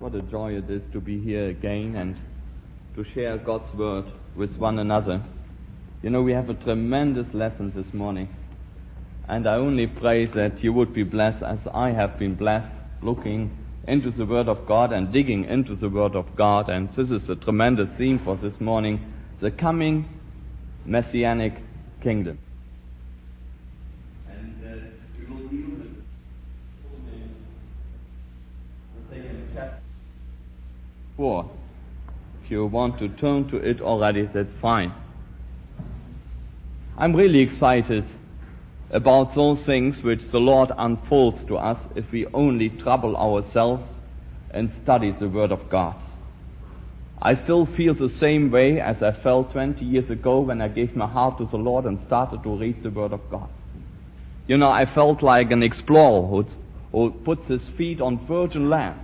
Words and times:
What 0.00 0.14
a 0.14 0.22
joy 0.22 0.56
it 0.56 0.70
is 0.70 0.82
to 0.92 1.00
be 1.00 1.18
here 1.18 1.48
again 1.48 1.96
and 1.96 2.16
to 2.94 3.02
share 3.02 3.36
God's 3.36 3.74
word 3.74 4.04
with 4.36 4.56
one 4.56 4.78
another. 4.78 5.20
You 6.02 6.10
know, 6.10 6.22
we 6.22 6.32
have 6.32 6.48
a 6.48 6.54
tremendous 6.54 7.34
lesson 7.34 7.72
this 7.74 7.92
morning. 7.92 8.28
And 9.28 9.48
I 9.48 9.56
only 9.56 9.88
pray 9.88 10.26
that 10.26 10.62
you 10.62 10.72
would 10.72 10.94
be 10.94 11.02
blessed 11.02 11.42
as 11.42 11.58
I 11.74 11.90
have 11.90 12.16
been 12.16 12.36
blessed 12.36 12.72
looking 13.02 13.50
into 13.88 14.12
the 14.12 14.24
Word 14.24 14.48
of 14.48 14.66
God 14.66 14.92
and 14.92 15.12
digging 15.12 15.46
into 15.46 15.74
the 15.74 15.88
Word 15.88 16.14
of 16.14 16.36
God. 16.36 16.68
And 16.68 16.88
this 16.92 17.10
is 17.10 17.28
a 17.28 17.34
tremendous 17.34 17.90
theme 17.94 18.20
for 18.20 18.36
this 18.36 18.60
morning 18.60 19.00
the 19.40 19.50
coming 19.50 20.08
Messianic 20.84 21.54
kingdom. 22.02 22.38
4. 31.18 31.50
If 32.44 32.50
you 32.52 32.64
want 32.66 33.00
to 33.00 33.08
turn 33.08 33.50
to 33.50 33.56
it 33.56 33.80
already, 33.80 34.26
that's 34.26 34.54
fine. 34.62 34.92
I'm 36.96 37.12
really 37.12 37.40
excited 37.40 38.04
about 38.92 39.34
those 39.34 39.60
things 39.64 40.00
which 40.00 40.28
the 40.28 40.38
Lord 40.38 40.70
unfolds 40.78 41.42
to 41.46 41.56
us 41.58 41.80
if 41.96 42.12
we 42.12 42.26
only 42.26 42.68
trouble 42.68 43.16
ourselves 43.16 43.82
and 44.52 44.70
study 44.84 45.10
the 45.10 45.28
Word 45.28 45.50
of 45.50 45.68
God. 45.68 45.96
I 47.20 47.34
still 47.34 47.66
feel 47.66 47.94
the 47.94 48.08
same 48.08 48.52
way 48.52 48.80
as 48.80 49.02
I 49.02 49.10
felt 49.10 49.50
20 49.50 49.84
years 49.84 50.10
ago 50.10 50.38
when 50.38 50.60
I 50.60 50.68
gave 50.68 50.94
my 50.94 51.08
heart 51.08 51.38
to 51.38 51.46
the 51.46 51.58
Lord 51.58 51.84
and 51.84 51.98
started 52.06 52.44
to 52.44 52.56
read 52.56 52.80
the 52.84 52.90
Word 52.90 53.12
of 53.12 53.28
God. 53.28 53.48
You 54.46 54.56
know, 54.56 54.70
I 54.70 54.84
felt 54.84 55.24
like 55.24 55.50
an 55.50 55.64
explorer 55.64 56.28
who, 56.28 56.46
who 56.92 57.10
puts 57.10 57.48
his 57.48 57.68
feet 57.70 58.00
on 58.00 58.24
virgin 58.24 58.70
land 58.70 59.00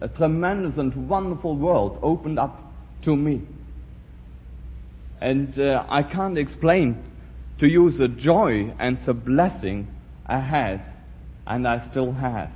a 0.00 0.08
tremendous 0.08 0.76
and 0.76 1.08
wonderful 1.08 1.56
world 1.56 1.98
opened 2.02 2.38
up 2.38 2.72
to 3.02 3.16
me. 3.16 3.42
And 5.20 5.58
uh, 5.58 5.84
I 5.88 6.02
can't 6.02 6.38
explain 6.38 7.02
to 7.58 7.66
you 7.66 7.90
the 7.90 8.08
joy 8.08 8.72
and 8.78 8.98
the 9.04 9.14
blessing 9.14 9.88
I 10.26 10.38
had 10.38 10.80
and 11.46 11.66
I 11.66 11.80
still 11.90 12.12
have. 12.12 12.52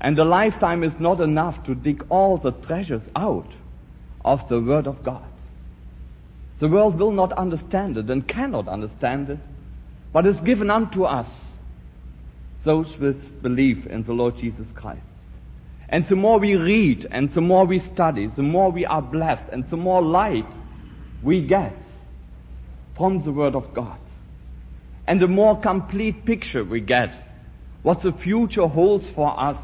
And 0.00 0.18
a 0.18 0.24
lifetime 0.24 0.82
is 0.82 0.98
not 0.98 1.20
enough 1.20 1.64
to 1.66 1.74
dig 1.74 2.04
all 2.08 2.36
the 2.36 2.52
treasures 2.52 3.02
out 3.14 3.50
of 4.24 4.48
the 4.48 4.60
Word 4.60 4.86
of 4.86 5.02
God. 5.04 5.24
The 6.60 6.68
world 6.68 6.98
will 6.98 7.10
not 7.10 7.32
understand 7.32 7.98
it 7.98 8.08
and 8.08 8.26
cannot 8.26 8.68
understand 8.68 9.28
it, 9.28 9.38
but 10.12 10.26
is 10.26 10.40
given 10.40 10.70
unto 10.70 11.04
us, 11.04 11.28
those 12.62 12.96
with 12.96 13.42
belief 13.42 13.86
in 13.86 14.04
the 14.04 14.12
Lord 14.12 14.38
Jesus 14.38 14.70
Christ. 14.72 15.00
And 15.88 16.06
the 16.06 16.16
more 16.16 16.38
we 16.38 16.56
read 16.56 17.06
and 17.10 17.30
the 17.30 17.40
more 17.40 17.64
we 17.64 17.78
study, 17.78 18.26
the 18.26 18.42
more 18.42 18.70
we 18.70 18.86
are 18.86 19.02
blessed 19.02 19.44
and 19.52 19.64
the 19.68 19.76
more 19.76 20.02
light 20.02 20.46
we 21.22 21.40
get 21.40 21.76
from 22.96 23.20
the 23.20 23.32
Word 23.32 23.54
of 23.54 23.74
God. 23.74 23.98
And 25.06 25.20
the 25.20 25.28
more 25.28 25.60
complete 25.60 26.24
picture 26.24 26.64
we 26.64 26.80
get 26.80 27.12
what 27.82 28.00
the 28.00 28.12
future 28.12 28.66
holds 28.66 29.08
for 29.10 29.38
us 29.38 29.58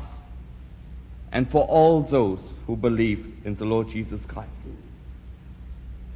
and 1.32 1.50
for 1.50 1.64
all 1.64 2.02
those 2.02 2.40
who 2.66 2.76
believe 2.76 3.42
in 3.44 3.56
the 3.56 3.64
Lord 3.64 3.88
Jesus 3.90 4.20
Christ. 4.26 4.50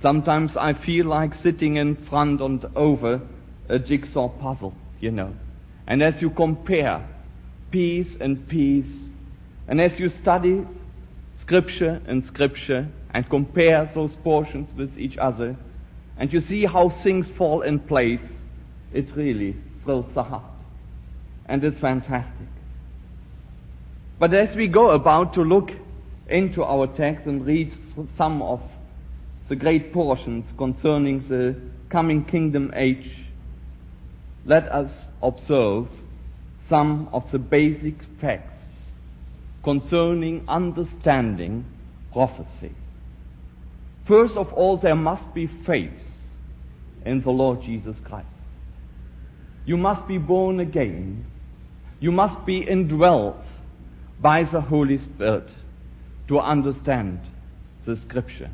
Sometimes 0.00 0.55
I 0.56 0.75
feel 0.75 1.06
like 1.06 1.34
sitting 1.34 1.77
in 1.77 1.97
front 1.97 2.42
and 2.42 2.64
over 2.77 3.22
a 3.69 3.78
jigsaw 3.78 4.28
puzzle, 4.28 4.75
you 5.00 5.10
know. 5.10 5.34
And 5.86 6.02
as 6.02 6.20
you 6.20 6.28
compare 6.28 7.06
piece 7.70 8.14
and 8.20 8.47
piece, 8.47 8.92
and 9.66 9.80
as 9.80 9.98
you 9.98 10.08
study 10.08 10.66
scripture 11.38 12.00
and 12.06 12.24
scripture 12.24 12.88
and 13.12 13.28
compare 13.28 13.84
those 13.86 14.14
portions 14.16 14.72
with 14.74 14.98
each 14.98 15.16
other, 15.18 15.56
and 16.16 16.32
you 16.32 16.40
see 16.40 16.64
how 16.64 16.88
things 16.88 17.28
fall 17.28 17.62
in 17.62 17.78
place, 17.78 18.22
it 18.92 19.14
really 19.16 19.56
thrills 19.82 20.06
the 20.14 20.22
heart. 20.22 20.44
And 21.47 21.62
it's 21.64 21.80
fantastic. 21.80 22.48
But 24.19 24.32
as 24.32 24.54
we 24.54 24.69
go 24.69 24.91
about 24.91 25.34
to 25.34 25.42
look 25.42 25.72
into 26.28 26.64
our 26.64 26.86
text 26.86 27.26
and 27.26 27.44
read 27.44 27.72
some 28.16 28.42
of 28.42 28.62
the 29.48 29.56
great 29.56 29.92
portions 29.92 30.47
concerning 30.56 31.26
the 31.28 31.54
coming 31.91 32.24
kingdom 32.24 32.72
age, 32.74 33.10
let 34.47 34.70
us 34.72 34.91
observe 35.22 35.88
some 36.69 37.08
of 37.12 37.30
the 37.30 37.38
basic 37.38 38.03
facts 38.20 38.53
concerning 39.64 40.44
understanding 40.47 41.64
prophecy. 42.12 42.72
First 44.04 44.36
of 44.36 44.52
all, 44.52 44.76
there 44.76 44.94
must 44.94 45.32
be 45.34 45.47
faith 45.47 45.91
in 47.04 47.22
the 47.22 47.30
Lord 47.30 47.62
Jesus 47.62 47.98
Christ. 48.00 48.28
You 49.64 49.78
must 49.78 50.06
be 50.06 50.19
born 50.19 50.60
again. 50.60 51.24
You 51.98 52.12
must 52.12 52.44
be 52.44 52.58
indwelt 52.58 53.42
by 54.20 54.44
the 54.44 54.60
Holy 54.60 54.98
Spirit 54.98 55.48
to 56.28 56.38
understand 56.38 57.20
the 57.86 57.97
scripture. 57.97 58.50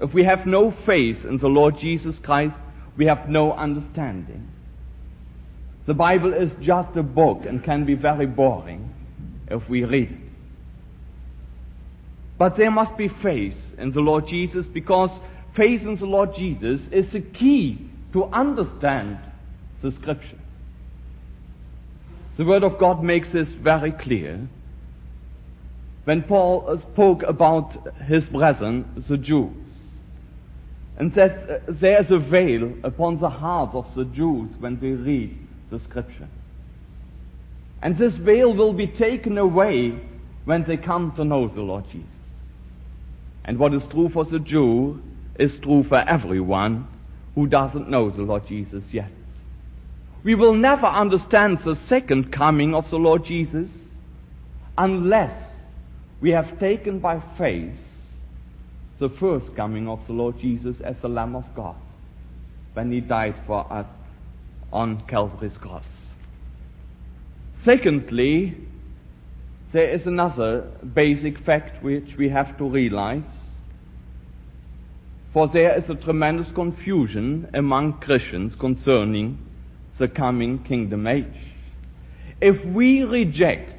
If 0.00 0.12
we 0.12 0.24
have 0.24 0.46
no 0.46 0.70
faith 0.70 1.24
in 1.24 1.38
the 1.38 1.48
Lord 1.48 1.78
Jesus 1.78 2.18
Christ, 2.18 2.56
we 2.96 3.06
have 3.06 3.28
no 3.28 3.52
understanding. 3.52 4.48
The 5.86 5.94
Bible 5.94 6.32
is 6.34 6.50
just 6.60 6.96
a 6.96 7.02
book 7.02 7.44
and 7.46 7.62
can 7.62 7.84
be 7.84 7.94
very 7.94 8.26
boring 8.26 8.92
if 9.48 9.68
we 9.68 9.84
read 9.84 10.10
it. 10.10 10.23
But 12.36 12.56
there 12.56 12.70
must 12.70 12.96
be 12.96 13.08
faith 13.08 13.74
in 13.78 13.90
the 13.90 14.00
Lord 14.00 14.26
Jesus 14.26 14.66
because 14.66 15.20
faith 15.52 15.86
in 15.86 15.94
the 15.94 16.06
Lord 16.06 16.34
Jesus 16.34 16.86
is 16.90 17.10
the 17.10 17.20
key 17.20 17.78
to 18.12 18.24
understand 18.24 19.18
the 19.80 19.90
scripture. 19.90 20.38
The 22.36 22.44
Word 22.44 22.64
of 22.64 22.78
God 22.78 23.02
makes 23.02 23.30
this 23.30 23.52
very 23.52 23.92
clear. 23.92 24.48
When 26.04 26.22
Paul 26.22 26.64
uh, 26.68 26.78
spoke 26.78 27.22
about 27.22 27.94
his 28.02 28.28
brethren, 28.28 29.04
the 29.08 29.16
Jews, 29.16 29.52
and 30.96 31.12
said 31.12 31.48
uh, 31.48 31.58
there 31.68 32.00
is 32.00 32.10
a 32.10 32.18
veil 32.18 32.74
upon 32.82 33.18
the 33.18 33.30
hearts 33.30 33.74
of 33.74 33.94
the 33.94 34.04
Jews 34.04 34.50
when 34.58 34.78
they 34.80 34.90
read 34.90 35.38
the 35.70 35.78
scripture. 35.78 36.28
And 37.82 37.96
this 37.96 38.16
veil 38.16 38.52
will 38.52 38.72
be 38.72 38.86
taken 38.86 39.38
away 39.38 39.90
when 40.44 40.64
they 40.64 40.76
come 40.76 41.12
to 41.12 41.24
know 41.24 41.48
the 41.48 41.62
Lord 41.62 41.84
Jesus. 41.90 42.13
And 43.44 43.58
what 43.58 43.74
is 43.74 43.86
true 43.86 44.08
for 44.08 44.24
the 44.24 44.38
Jew 44.38 45.02
is 45.38 45.58
true 45.58 45.82
for 45.82 45.98
everyone 45.98 46.86
who 47.34 47.46
doesn't 47.46 47.88
know 47.88 48.10
the 48.10 48.22
Lord 48.22 48.46
Jesus 48.46 48.84
yet. 48.92 49.10
We 50.22 50.34
will 50.34 50.54
never 50.54 50.86
understand 50.86 51.58
the 51.58 51.74
second 51.74 52.32
coming 52.32 52.74
of 52.74 52.88
the 52.88 52.98
Lord 52.98 53.24
Jesus 53.24 53.68
unless 54.78 55.34
we 56.20 56.30
have 56.30 56.58
taken 56.58 57.00
by 57.00 57.20
faith 57.36 57.78
the 58.98 59.10
first 59.10 59.54
coming 59.54 59.88
of 59.88 60.06
the 60.06 60.14
Lord 60.14 60.38
Jesus 60.38 60.80
as 60.80 60.98
the 61.00 61.08
Lamb 61.08 61.36
of 61.36 61.44
God 61.54 61.76
when 62.72 62.90
he 62.90 63.00
died 63.00 63.34
for 63.46 63.70
us 63.70 63.86
on 64.72 65.00
Calvary's 65.06 65.58
cross. 65.58 65.84
Secondly, 67.60 68.56
there 69.74 69.90
is 69.90 70.06
another 70.06 70.60
basic 70.94 71.36
fact 71.36 71.82
which 71.82 72.16
we 72.16 72.28
have 72.28 72.56
to 72.56 72.64
realize. 72.64 73.24
For 75.32 75.48
there 75.48 75.76
is 75.76 75.90
a 75.90 75.96
tremendous 75.96 76.48
confusion 76.52 77.50
among 77.52 77.94
Christians 77.94 78.54
concerning 78.54 79.36
the 79.98 80.06
coming 80.06 80.62
kingdom 80.62 81.08
age. 81.08 81.26
If 82.40 82.64
we 82.64 83.02
reject 83.02 83.76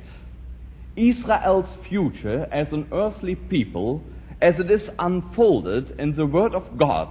Israel's 0.98 1.70
future 1.88 2.46
as 2.52 2.74
an 2.74 2.90
earthly 2.92 3.36
people 3.36 4.04
as 4.42 4.60
it 4.60 4.70
is 4.70 4.92
unfolded 5.00 5.98
in 5.98 6.14
the 6.14 6.26
Word 6.26 6.56
of 6.56 6.78
God 6.78 7.08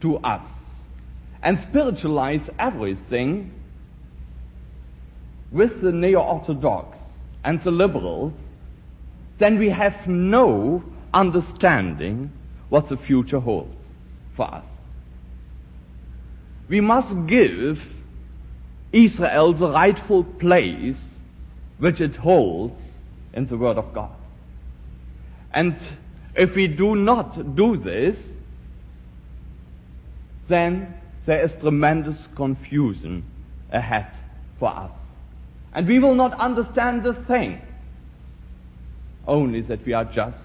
to 0.00 0.16
us 0.18 0.42
and 1.40 1.60
spiritualize 1.62 2.50
everything 2.58 3.52
with 5.52 5.80
the 5.80 5.92
neo-Orthodox 5.92 6.93
and 7.44 7.62
the 7.62 7.70
liberals, 7.70 8.32
then 9.38 9.58
we 9.58 9.68
have 9.68 10.08
no 10.08 10.82
understanding 11.12 12.32
what 12.70 12.88
the 12.88 12.96
future 12.96 13.38
holds 13.38 13.76
for 14.34 14.52
us. 14.52 14.64
We 16.68 16.80
must 16.80 17.26
give 17.26 17.82
Israel 18.92 19.52
the 19.52 19.68
rightful 19.68 20.24
place 20.24 21.02
which 21.78 22.00
it 22.00 22.16
holds 22.16 22.74
in 23.32 23.46
the 23.46 23.56
Word 23.56 23.76
of 23.76 23.92
God. 23.92 24.10
And 25.52 25.76
if 26.34 26.54
we 26.54 26.66
do 26.66 26.96
not 26.96 27.54
do 27.54 27.76
this, 27.76 28.16
then 30.48 30.94
there 31.26 31.42
is 31.42 31.52
tremendous 31.54 32.26
confusion 32.34 33.24
ahead 33.70 34.06
for 34.58 34.68
us. 34.68 34.92
And 35.74 35.88
we 35.88 35.98
will 35.98 36.14
not 36.14 36.34
understand 36.34 37.02
the 37.02 37.14
thing 37.14 37.60
only 39.26 39.62
that 39.62 39.84
we 39.84 39.92
are 39.92 40.04
just 40.04 40.38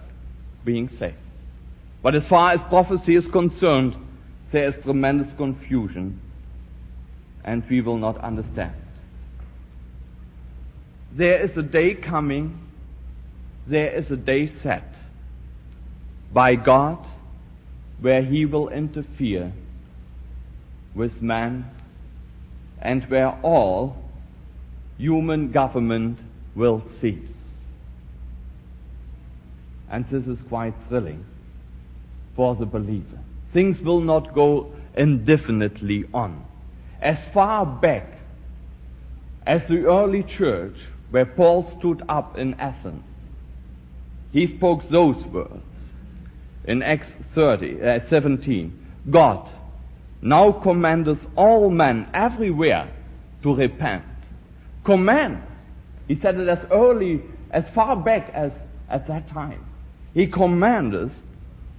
being 0.65 0.89
saved. 0.89 1.15
But 2.01 2.15
as 2.15 2.25
far 2.25 2.51
as 2.51 2.63
prophecy 2.63 3.15
is 3.15 3.27
concerned, 3.27 3.95
there 4.51 4.67
is 4.67 4.75
tremendous 4.83 5.31
confusion 5.37 6.19
and 7.43 7.63
we 7.69 7.81
will 7.81 7.97
not 7.97 8.17
understand. 8.17 8.73
There 11.11 11.39
is 11.41 11.57
a 11.57 11.63
day 11.63 11.93
coming, 11.93 12.59
there 13.67 13.91
is 13.91 14.11
a 14.11 14.17
day 14.17 14.47
set 14.47 14.93
by 16.31 16.55
God 16.55 16.97
where 17.99 18.21
He 18.21 18.45
will 18.45 18.69
interfere 18.69 19.51
with 20.95 21.21
man 21.21 21.69
and 22.81 23.03
where 23.09 23.37
all 23.41 23.97
human 24.99 25.49
government 25.51 26.19
will 26.53 26.83
cease. 26.99 27.23
And 29.89 30.05
this 30.09 30.27
is 30.27 30.39
quite 30.41 30.75
thrilling 30.87 31.25
for 32.35 32.53
the 32.53 32.65
believer. 32.65 33.17
Things 33.47 33.81
will 33.81 34.01
not 34.01 34.35
go 34.35 34.71
indefinitely 34.95 36.05
on. 36.13 36.45
As 37.01 37.23
far 37.33 37.65
back 37.65 38.19
as 39.47 39.67
the 39.67 39.85
early 39.85 40.21
church 40.21 40.75
where 41.09 41.25
Paul 41.25 41.65
stood 41.65 42.03
up 42.09 42.37
in 42.37 42.53
Athens, 42.55 43.03
he 44.31 44.45
spoke 44.45 44.87
those 44.89 45.25
words 45.25 45.89
in 46.65 46.83
Acts 46.83 47.09
30, 47.09 47.81
uh, 47.81 47.99
17. 47.99 48.87
God 49.09 49.49
now 50.21 50.51
commands 50.51 51.25
all 51.35 51.69
men 51.69 52.07
everywhere 52.13 52.91
to 53.41 53.55
repent. 53.55 54.03
Commands. 54.83 55.45
He 56.07 56.15
said 56.15 56.39
it 56.39 56.47
as 56.47 56.65
early, 56.71 57.21
as 57.51 57.69
far 57.69 57.95
back 57.95 58.31
as 58.33 58.51
at 58.89 59.07
that 59.07 59.29
time. 59.29 59.63
He 60.13 60.27
commands 60.27 61.21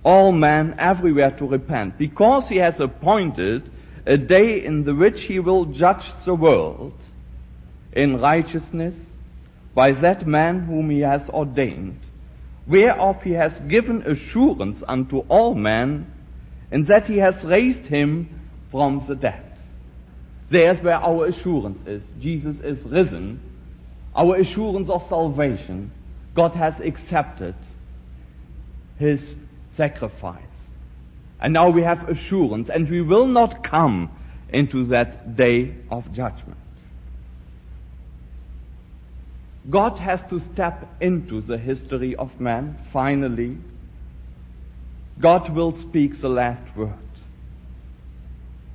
all 0.02 0.32
men 0.32 0.76
everywhere 0.78 1.32
to 1.32 1.46
repent 1.46 1.98
because 1.98 2.48
he 2.48 2.56
has 2.56 2.80
appointed 2.80 3.70
a 4.06 4.16
day 4.16 4.64
in 4.64 4.84
the 4.84 4.94
which 4.94 5.22
he 5.22 5.40
will 5.40 5.66
judge 5.66 6.04
the 6.24 6.34
world 6.34 6.94
in 7.92 8.20
righteousness 8.20 8.94
by 9.74 9.92
that 9.92 10.26
man 10.26 10.60
whom 10.60 10.90
he 10.90 11.00
has 11.00 11.28
ordained, 11.28 12.00
whereof 12.66 13.22
he 13.22 13.32
has 13.32 13.58
given 13.60 14.02
assurance 14.02 14.82
unto 14.86 15.18
all 15.28 15.54
men, 15.54 16.06
in 16.70 16.82
that 16.84 17.06
he 17.06 17.18
has 17.18 17.44
raised 17.44 17.86
him 17.86 18.28
from 18.70 19.04
the 19.06 19.14
dead. 19.14 19.49
There's 20.50 20.80
where 20.80 20.96
our 20.96 21.26
assurance 21.26 21.86
is. 21.86 22.02
Jesus 22.20 22.58
is 22.60 22.84
risen. 22.84 23.40
Our 24.14 24.36
assurance 24.36 24.90
of 24.90 25.08
salvation. 25.08 25.92
God 26.34 26.54
has 26.54 26.78
accepted 26.80 27.54
his 28.98 29.36
sacrifice. 29.74 30.42
And 31.40 31.54
now 31.54 31.70
we 31.70 31.82
have 31.82 32.08
assurance, 32.08 32.68
and 32.68 32.90
we 32.90 33.00
will 33.00 33.26
not 33.26 33.64
come 33.64 34.10
into 34.52 34.84
that 34.86 35.36
day 35.36 35.74
of 35.90 36.12
judgment. 36.12 36.58
God 39.68 39.98
has 39.98 40.22
to 40.28 40.40
step 40.40 40.88
into 41.00 41.40
the 41.40 41.56
history 41.56 42.16
of 42.16 42.40
man, 42.40 42.76
finally. 42.92 43.56
God 45.20 45.50
will 45.50 45.76
speak 45.76 46.20
the 46.20 46.28
last 46.28 46.64
word. 46.74 47.09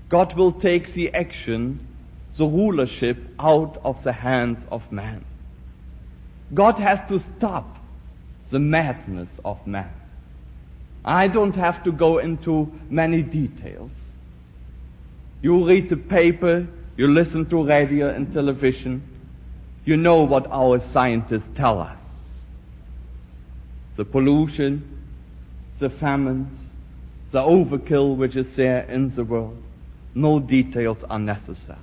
God 0.09 0.35
will 0.35 0.51
take 0.51 0.93
the 0.93 1.13
action, 1.13 1.79
the 2.37 2.45
rulership 2.45 3.17
out 3.39 3.79
of 3.83 4.03
the 4.03 4.13
hands 4.13 4.63
of 4.71 4.91
man. 4.91 5.25
God 6.53 6.77
has 6.79 6.99
to 7.09 7.19
stop 7.19 7.77
the 8.49 8.59
madness 8.59 9.29
of 9.43 9.65
man. 9.65 9.91
I 11.03 11.27
don't 11.27 11.55
have 11.55 11.83
to 11.83 11.91
go 11.91 12.19
into 12.19 12.71
many 12.89 13.21
details. 13.21 13.91
You 15.41 15.67
read 15.67 15.89
the 15.89 15.97
paper, 15.97 16.67
you 16.97 17.07
listen 17.07 17.47
to 17.49 17.63
radio 17.63 18.09
and 18.09 18.31
television, 18.33 19.03
you 19.85 19.97
know 19.97 20.23
what 20.23 20.47
our 20.47 20.79
scientists 20.79 21.47
tell 21.55 21.79
us. 21.79 21.97
The 23.95 24.05
pollution, 24.05 24.99
the 25.79 25.89
famines, 25.89 26.49
the 27.31 27.41
overkill 27.41 28.15
which 28.15 28.35
is 28.35 28.55
there 28.55 28.83
in 28.83 29.13
the 29.13 29.23
world. 29.23 29.61
No 30.15 30.39
details 30.39 31.03
are 31.09 31.19
necessary. 31.19 31.77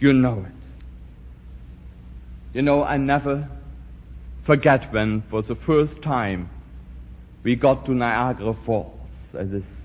You 0.00 0.12
know 0.12 0.44
it. 0.46 0.52
You 2.52 2.62
know, 2.62 2.82
I 2.82 2.96
never 2.96 3.48
forget 4.42 4.92
when 4.92 5.22
for 5.22 5.42
the 5.42 5.54
first 5.54 6.02
time 6.02 6.50
we 7.44 7.54
got 7.54 7.86
to 7.86 7.94
Niagara 7.94 8.54
Falls. 8.54 8.98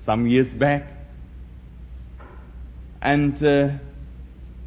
Some 0.03 0.25
years 0.25 0.49
back. 0.49 0.91
And 3.01 3.41
uh, 3.43 3.69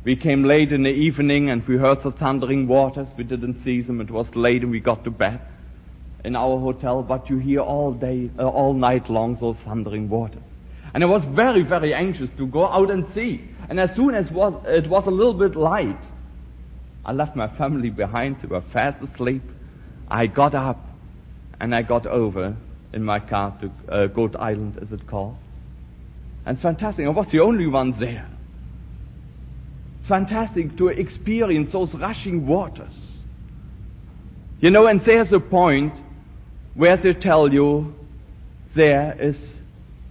we 0.05 0.15
came 0.15 0.45
late 0.45 0.73
in 0.73 0.85
the 0.85 0.91
evening 0.91 1.51
and 1.51 1.67
we 1.67 1.77
heard 1.77 2.03
the 2.03 2.13
thundering 2.13 2.69
waters. 2.69 3.09
We 3.17 3.25
didn't 3.25 3.65
see 3.65 3.81
them. 3.81 4.01
It 4.01 4.11
was 4.11 4.37
late 4.37 4.63
and 4.63 4.71
we 4.71 4.79
got 4.79 5.03
to 5.05 5.11
bed 5.11 5.41
in 6.25 6.37
our 6.37 6.59
hotel. 6.61 7.03
But 7.03 7.29
you 7.29 7.39
hear 7.39 7.61
all 7.61 7.93
day, 7.93 8.31
uh, 8.39 8.47
all 8.47 8.75
night 8.75 9.11
long 9.11 9.35
those 9.35 9.57
thundering 9.57 10.09
waters. 10.09 10.48
And 10.95 11.03
I 11.03 11.07
was 11.07 11.25
very, 11.25 11.63
very 11.63 11.95
anxious 11.95 12.31
to 12.39 12.47
go 12.47 12.67
out 12.67 12.91
and 12.91 13.09
see. 13.11 13.49
And 13.69 13.79
as 13.79 13.95
soon 13.95 14.15
as 14.15 14.29
it 14.29 14.87
was 14.87 15.07
a 15.07 15.11
little 15.11 15.35
bit 15.35 15.55
light, 15.55 15.99
I 17.05 17.13
left 17.13 17.37
my 17.37 17.49
family 17.49 17.91
behind. 17.91 18.39
They 18.41 18.49
were 18.49 18.61
fast 18.61 19.03
asleep. 19.03 19.43
I 20.11 20.27
got 20.27 20.55
up 20.55 20.85
and 21.61 21.75
I 21.75 21.83
got 21.83 22.07
over 22.07 22.57
in 22.93 23.05
my 23.05 23.21
car 23.21 23.55
to 23.61 23.71
uh, 23.93 24.07
Goat 24.07 24.37
Island, 24.37 24.79
as 24.81 24.93
it's 24.93 25.03
called. 25.03 25.37
And 26.47 26.59
fantastic. 26.59 27.07
I 27.07 27.11
was 27.11 27.29
the 27.29 27.41
only 27.41 27.67
one 27.67 27.93
there. 27.93 28.27
It's 29.99 30.09
fantastic 30.09 30.77
to 30.79 30.89
experience 30.89 31.73
those 31.73 31.95
rushing 31.95 32.47
waters. 32.47 32.97
You 34.61 34.71
know, 34.71 34.87
and 34.87 35.01
there's 35.03 35.33
a 35.33 35.41
point 35.41 35.93
where 36.75 36.97
they 36.97 37.13
tell 37.13 37.53
you 37.53 37.95
there 38.75 39.17
is 39.21 39.53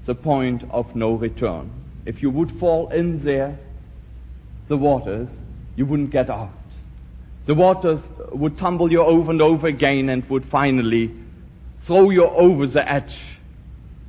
the 0.07 0.15
point 0.15 0.63
of 0.71 0.95
no 0.95 1.13
return. 1.13 1.69
If 2.05 2.23
you 2.23 2.31
would 2.31 2.59
fall 2.59 2.87
in 2.89 3.23
there, 3.23 3.59
the 4.69 4.77
waters, 4.77 5.27
you 5.75 5.85
wouldn't 5.85 6.11
get 6.11 6.29
out. 6.29 6.49
The 7.45 7.53
waters 7.53 8.01
would 8.31 8.57
tumble 8.57 8.89
you 8.89 9.01
over 9.01 9.31
and 9.31 9.41
over 9.41 9.67
again 9.67 10.09
and 10.09 10.27
would 10.29 10.45
finally 10.45 11.13
throw 11.81 12.09
you 12.09 12.25
over 12.25 12.65
the 12.65 12.89
edge 12.89 13.17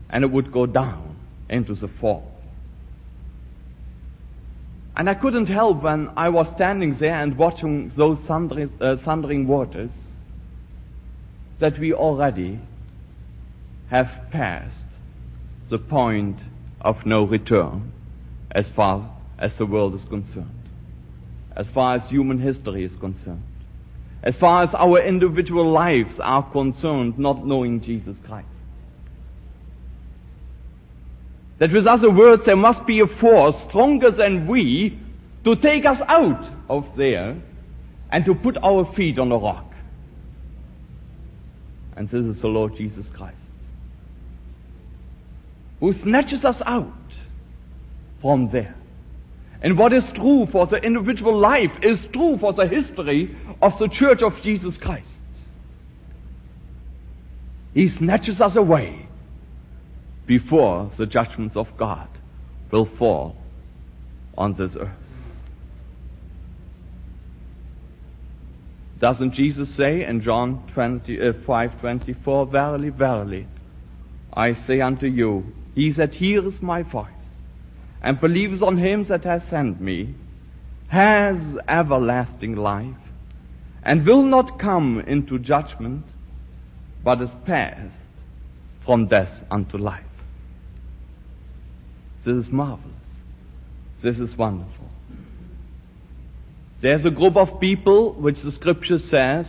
and 0.09 0.25
it 0.25 0.31
would 0.31 0.53
go 0.53 0.67
down 0.67 1.17
into 1.51 1.75
the 1.75 1.89
fall. 1.89 2.33
And 4.97 5.11
I 5.11 5.15
couldn't 5.15 5.49
help 5.49 5.83
when 5.83 6.11
I 6.17 6.29
was 6.29 6.49
standing 6.55 6.95
there 6.95 7.15
and 7.15 7.37
watching 7.37 7.89
those 7.89 8.21
thundering, 8.21 8.73
uh, 8.81 8.97
thundering 8.97 9.49
waters 9.49 9.91
that 11.59 11.77
we 11.79 11.93
already 11.93 12.61
have 13.91 14.11
passed 14.31 14.88
the 15.69 15.79
point 15.79 16.39
of 16.81 17.05
no 17.05 17.25
return 17.25 17.93
as 18.51 18.69
far 18.69 19.11
as 19.39 19.57
the 19.57 19.67
world 19.67 19.95
is 19.95 20.05
concerned, 20.05 20.63
as 21.55 21.67
far 21.69 21.97
as 21.97 22.09
human 22.09 22.39
history 22.39 22.85
is 22.85 22.95
concerned, 22.97 23.43
as 24.23 24.37
far 24.37 24.63
as 24.63 24.75
our 24.75 25.01
individual 25.01 25.71
lives 25.71 26.19
are 26.19 26.43
concerned, 26.43 27.19
not 27.19 27.45
knowing 27.45 27.81
Jesus 27.81 28.17
Christ. 28.27 28.47
That 31.59 31.73
with 31.73 31.87
other 31.87 32.11
words, 32.11 32.47
there 32.47 32.57
must 32.57 32.87
be 32.87 33.01
a 33.01 33.07
force 33.07 33.61
stronger 33.61 34.11
than 34.11 34.47
we 34.47 34.99
to 35.45 35.57
take 35.57 35.85
us 35.87 36.01
out 36.07 36.49
of 36.69 36.95
there 36.97 37.37
and 38.11 38.25
to 38.25 38.35
put 38.35 38.57
our 38.63 38.85
feet 38.85 39.19
on 39.19 39.33
a 39.33 39.37
rock. 39.37 39.73
And 41.97 42.09
this 42.09 42.25
is 42.25 42.41
the 42.41 42.49
Lord 42.49 42.77
Jesus 42.77 43.07
Christ 43.13 43.38
who 45.81 45.93
snatches 45.93 46.45
us 46.45 46.63
out 46.65 46.93
from 48.21 48.51
there. 48.51 48.75
And 49.61 49.77
what 49.77 49.93
is 49.93 50.11
true 50.13 50.47
for 50.47 50.67
the 50.67 50.77
individual 50.77 51.37
life 51.37 51.73
is 51.83 52.05
true 52.07 52.39
for 52.39 52.53
the 52.53 52.67
history 52.67 53.37
of 53.61 53.79
the 53.79 53.89
Church 53.89 54.23
of 54.23 54.41
Jesus 54.43 54.77
Christ. 54.77 55.09
He 57.75 57.89
snatches 57.89 58.41
us 58.41 58.57
away 58.57 59.07
before 60.27 60.91
the 60.97 61.07
judgments 61.07 61.57
of 61.57 61.77
God 61.77 62.09
will 62.71 62.85
fall 62.85 63.37
on 64.37 64.55
this 64.55 64.77
earth. 64.77 64.91
Doesn't 69.01 69.33
Jesus 69.33 69.71
say 69.71 70.05
in 70.05 70.23
John 70.23 70.65
20, 70.75 71.21
uh, 71.21 71.33
5 71.33 71.81
24, 71.81 72.47
Verily, 72.47 72.89
verily, 72.91 73.47
I 74.33 74.55
say 74.55 74.81
unto 74.81 75.07
you, 75.07 75.53
he 75.79 75.91
that 75.93 76.13
hears 76.13 76.61
my 76.61 76.83
voice 76.83 77.29
and 78.03 78.21
believes 78.21 78.63
on 78.63 78.77
him 78.77 79.05
that 79.05 79.23
has 79.23 79.45
sent 79.45 79.81
me 79.81 80.13
has 80.89 81.39
everlasting 81.69 82.57
life 82.57 83.05
and 83.85 84.05
will 84.05 84.25
not 84.25 84.59
come 84.59 84.99
into 85.07 85.39
judgment, 85.39 86.05
but 87.05 87.23
is 87.23 87.31
passed 87.45 88.09
from 88.85 89.07
death 89.07 89.33
unto 89.53 89.79
life. 89.79 90.17
This 92.25 92.47
is 92.47 92.53
marvelous. 92.53 93.07
This 94.01 94.19
is 94.19 94.37
wonderful. 94.37 94.91
There's 96.81 97.05
a 97.05 97.11
group 97.11 97.37
of 97.37 97.61
people 97.61 98.15
which 98.15 98.41
the 98.41 98.51
scripture 98.51 98.99
says 98.99 99.49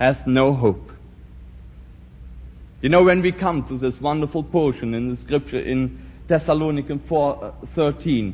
has 0.00 0.26
no 0.26 0.52
hope. 0.52 0.90
You 2.84 2.90
know, 2.90 3.02
when 3.02 3.22
we 3.22 3.32
come 3.32 3.66
to 3.68 3.78
this 3.78 3.98
wonderful 3.98 4.42
portion 4.42 4.92
in 4.92 5.08
the 5.08 5.16
scripture 5.16 5.58
in 5.58 6.02
Thessalonians 6.28 7.00
4:13, 7.08 8.28
uh, 8.28 8.32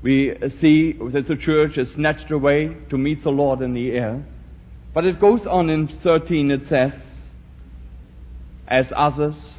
we 0.00 0.32
see 0.48 0.92
that 0.92 1.26
the 1.26 1.34
church 1.34 1.76
is 1.76 1.90
snatched 1.90 2.30
away 2.30 2.76
to 2.90 2.96
meet 2.96 3.24
the 3.24 3.32
Lord 3.32 3.62
in 3.62 3.74
the 3.74 3.90
air. 3.90 4.22
But 4.92 5.06
it 5.06 5.18
goes 5.18 5.44
on 5.48 5.70
in 5.70 5.88
13, 5.88 6.52
it 6.52 6.68
says, 6.68 6.94
as 8.68 8.92
others 8.94 9.54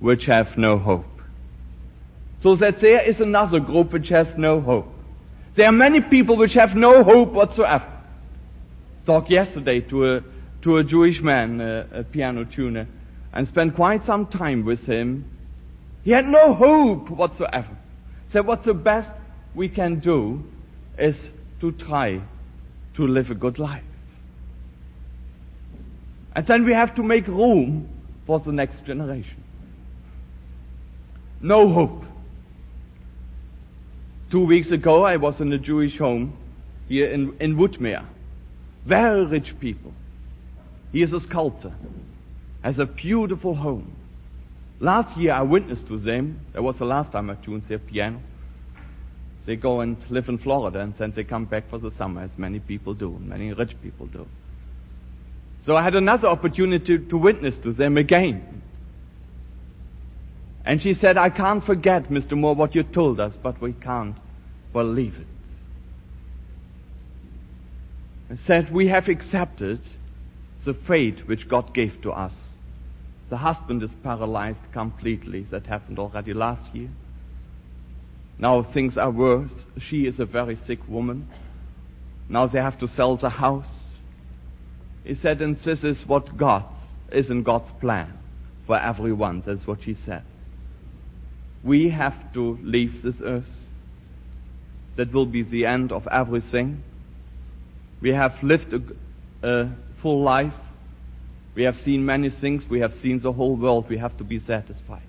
which 0.00 0.24
have 0.24 0.58
no 0.58 0.76
hope. 0.76 1.20
So 2.42 2.56
that 2.56 2.80
there 2.80 3.02
is 3.02 3.20
another 3.20 3.60
group 3.60 3.92
which 3.92 4.08
has 4.08 4.36
no 4.36 4.60
hope. 4.60 4.92
There 5.54 5.68
are 5.68 5.78
many 5.86 6.00
people 6.00 6.36
which 6.36 6.54
have 6.54 6.74
no 6.74 7.04
hope 7.04 7.30
whatsoever. 7.30 7.86
I 7.86 9.06
talked 9.06 9.30
yesterday 9.30 9.78
to 9.82 10.14
a, 10.16 10.24
to 10.62 10.78
a 10.78 10.82
Jewish 10.82 11.22
man, 11.22 11.60
a, 11.60 11.86
a 12.00 12.02
piano 12.02 12.42
tuner, 12.42 12.88
and 13.34 13.48
spent 13.48 13.74
quite 13.74 14.04
some 14.06 14.26
time 14.26 14.64
with 14.64 14.86
him. 14.86 15.24
He 16.04 16.12
had 16.12 16.26
no 16.26 16.54
hope 16.54 17.10
whatsoever. 17.10 17.76
Said 18.30 18.46
what's 18.46 18.64
the 18.64 18.74
best 18.74 19.10
we 19.54 19.68
can 19.68 19.98
do 19.98 20.42
is 20.96 21.20
to 21.60 21.72
try 21.72 22.20
to 22.94 23.06
live 23.06 23.30
a 23.30 23.34
good 23.34 23.58
life. 23.58 23.82
And 26.36 26.46
then 26.46 26.64
we 26.64 26.72
have 26.72 26.94
to 26.94 27.02
make 27.02 27.26
room 27.26 27.88
for 28.26 28.38
the 28.38 28.52
next 28.52 28.84
generation. 28.84 29.42
No 31.40 31.68
hope. 31.68 32.04
Two 34.30 34.44
weeks 34.44 34.70
ago, 34.70 35.04
I 35.04 35.16
was 35.16 35.40
in 35.40 35.52
a 35.52 35.58
Jewish 35.58 35.98
home 35.98 36.36
here 36.88 37.10
in, 37.10 37.36
in 37.40 37.56
Woodmere. 37.56 38.04
Very 38.84 39.24
rich 39.26 39.58
people. 39.58 39.92
He 40.92 41.02
is 41.02 41.12
a 41.12 41.20
sculptor. 41.20 41.72
Has 42.64 42.78
a 42.78 42.86
beautiful 42.86 43.54
home. 43.54 43.92
Last 44.80 45.18
year 45.18 45.32
I 45.32 45.42
witnessed 45.42 45.86
to 45.88 45.98
them. 45.98 46.40
That 46.54 46.62
was 46.62 46.78
the 46.78 46.86
last 46.86 47.12
time 47.12 47.28
I 47.28 47.34
tuned 47.34 47.68
their 47.68 47.78
piano. 47.78 48.22
They 49.44 49.56
go 49.56 49.80
and 49.80 49.98
live 50.08 50.30
in 50.30 50.38
Florida 50.38 50.80
and 50.80 50.96
then 50.96 51.10
they 51.10 51.24
come 51.24 51.44
back 51.44 51.68
for 51.68 51.76
the 51.76 51.90
summer, 51.90 52.22
as 52.22 52.38
many 52.38 52.60
people 52.60 52.94
do, 52.94 53.20
many 53.20 53.52
rich 53.52 53.76
people 53.82 54.06
do. 54.06 54.26
So 55.66 55.76
I 55.76 55.82
had 55.82 55.94
another 55.94 56.28
opportunity 56.28 56.98
to 56.98 57.18
witness 57.18 57.58
to 57.58 57.72
them 57.72 57.98
again. 57.98 58.62
And 60.64 60.80
she 60.80 60.94
said, 60.94 61.18
I 61.18 61.28
can't 61.28 61.62
forget, 61.62 62.08
Mr. 62.08 62.34
Moore, 62.34 62.54
what 62.54 62.74
you 62.74 62.82
told 62.82 63.20
us, 63.20 63.34
but 63.42 63.60
we 63.60 63.74
can't 63.74 64.16
believe 64.72 65.18
it. 65.18 65.26
I 68.32 68.36
said, 68.46 68.72
we 68.72 68.88
have 68.88 69.10
accepted 69.10 69.80
the 70.64 70.72
fate 70.72 71.28
which 71.28 71.46
God 71.46 71.74
gave 71.74 72.00
to 72.00 72.12
us. 72.12 72.32
The 73.30 73.36
husband 73.36 73.82
is 73.82 73.90
paralyzed 74.02 74.60
completely. 74.72 75.42
That 75.50 75.66
happened 75.66 75.98
already 75.98 76.34
last 76.34 76.62
year. 76.74 76.90
Now 78.38 78.62
things 78.62 78.98
are 78.98 79.10
worse. 79.10 79.52
She 79.78 80.06
is 80.06 80.20
a 80.20 80.24
very 80.24 80.56
sick 80.56 80.80
woman. 80.88 81.28
Now 82.28 82.46
they 82.46 82.60
have 82.60 82.78
to 82.80 82.88
sell 82.88 83.16
the 83.16 83.30
house. 83.30 83.66
He 85.04 85.14
said, 85.14 85.42
and 85.42 85.56
this 85.56 85.84
is 85.84 86.06
what 86.06 86.36
God 86.36 86.64
is 87.12 87.30
in 87.30 87.42
God's 87.42 87.70
plan 87.80 88.12
for 88.66 88.78
everyone. 88.78 89.42
That's 89.44 89.66
what 89.66 89.82
she 89.82 89.94
said. 89.94 90.22
We 91.62 91.90
have 91.90 92.32
to 92.34 92.58
leave 92.62 93.02
this 93.02 93.20
earth. 93.22 93.48
That 94.96 95.12
will 95.12 95.26
be 95.26 95.42
the 95.42 95.66
end 95.66 95.92
of 95.92 96.06
everything. 96.08 96.82
We 98.00 98.12
have 98.12 98.42
lived 98.42 98.72
a, 98.72 98.82
a 99.48 99.70
full 100.00 100.22
life. 100.22 100.54
We 101.54 101.62
have 101.62 101.80
seen 101.82 102.04
many 102.04 102.30
things. 102.30 102.68
We 102.68 102.80
have 102.80 102.94
seen 102.96 103.20
the 103.20 103.32
whole 103.32 103.56
world. 103.56 103.88
We 103.88 103.98
have 103.98 104.16
to 104.18 104.24
be 104.24 104.40
satisfied. 104.40 105.06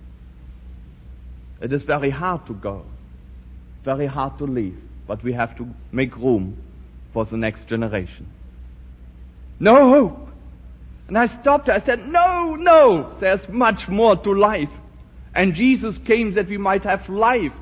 It 1.61 1.73
is 1.73 1.83
very 1.83 2.09
hard 2.09 2.45
to 2.47 2.53
go 2.53 2.85
very 3.85 4.07
hard 4.07 4.39
to 4.39 4.45
leave, 4.45 4.81
but 5.07 5.23
we 5.23 5.31
have 5.33 5.55
to 5.57 5.69
make 5.91 6.17
room 6.17 6.57
for 7.13 7.23
the 7.23 7.37
next 7.37 7.67
generation. 7.67 8.27
No 9.59 9.89
hope. 9.89 10.27
And 11.07 11.17
I 11.17 11.27
stopped. 11.27 11.67
her. 11.67 11.73
I 11.73 11.79
said, 11.79 12.07
no, 12.07 12.55
no, 12.55 13.15
there's 13.19 13.47
much 13.47 13.87
more 13.87 14.17
to 14.17 14.33
life. 14.33 14.71
And 15.35 15.53
Jesus 15.53 15.99
came 15.99 16.31
that 16.31 16.47
we 16.47 16.57
might 16.57 16.83
have 16.83 17.07
life 17.07 17.53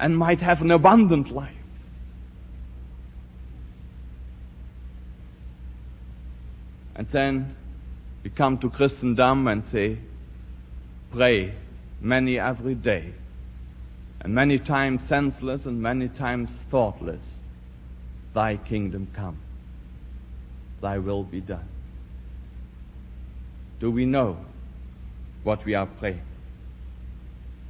and 0.00 0.16
might 0.16 0.40
have 0.40 0.62
an 0.62 0.70
abundant 0.70 1.30
life. 1.30 1.52
And 6.94 7.06
then 7.08 7.54
we 8.26 8.30
come 8.30 8.58
to 8.58 8.68
Christendom 8.68 9.46
and 9.46 9.64
say, 9.66 9.98
pray 11.12 11.54
many 12.00 12.40
every 12.40 12.74
day 12.74 13.12
and 14.20 14.34
many 14.34 14.58
times 14.58 15.00
senseless 15.06 15.64
and 15.64 15.80
many 15.80 16.08
times 16.08 16.50
thoughtless, 16.68 17.20
thy 18.34 18.56
kingdom 18.56 19.06
come, 19.12 19.36
thy 20.80 20.98
will 20.98 21.22
be 21.22 21.40
done. 21.40 21.68
Do 23.78 23.92
we 23.92 24.06
know 24.06 24.38
what 25.44 25.64
we 25.64 25.74
are 25.74 25.86
praying? 25.86 26.22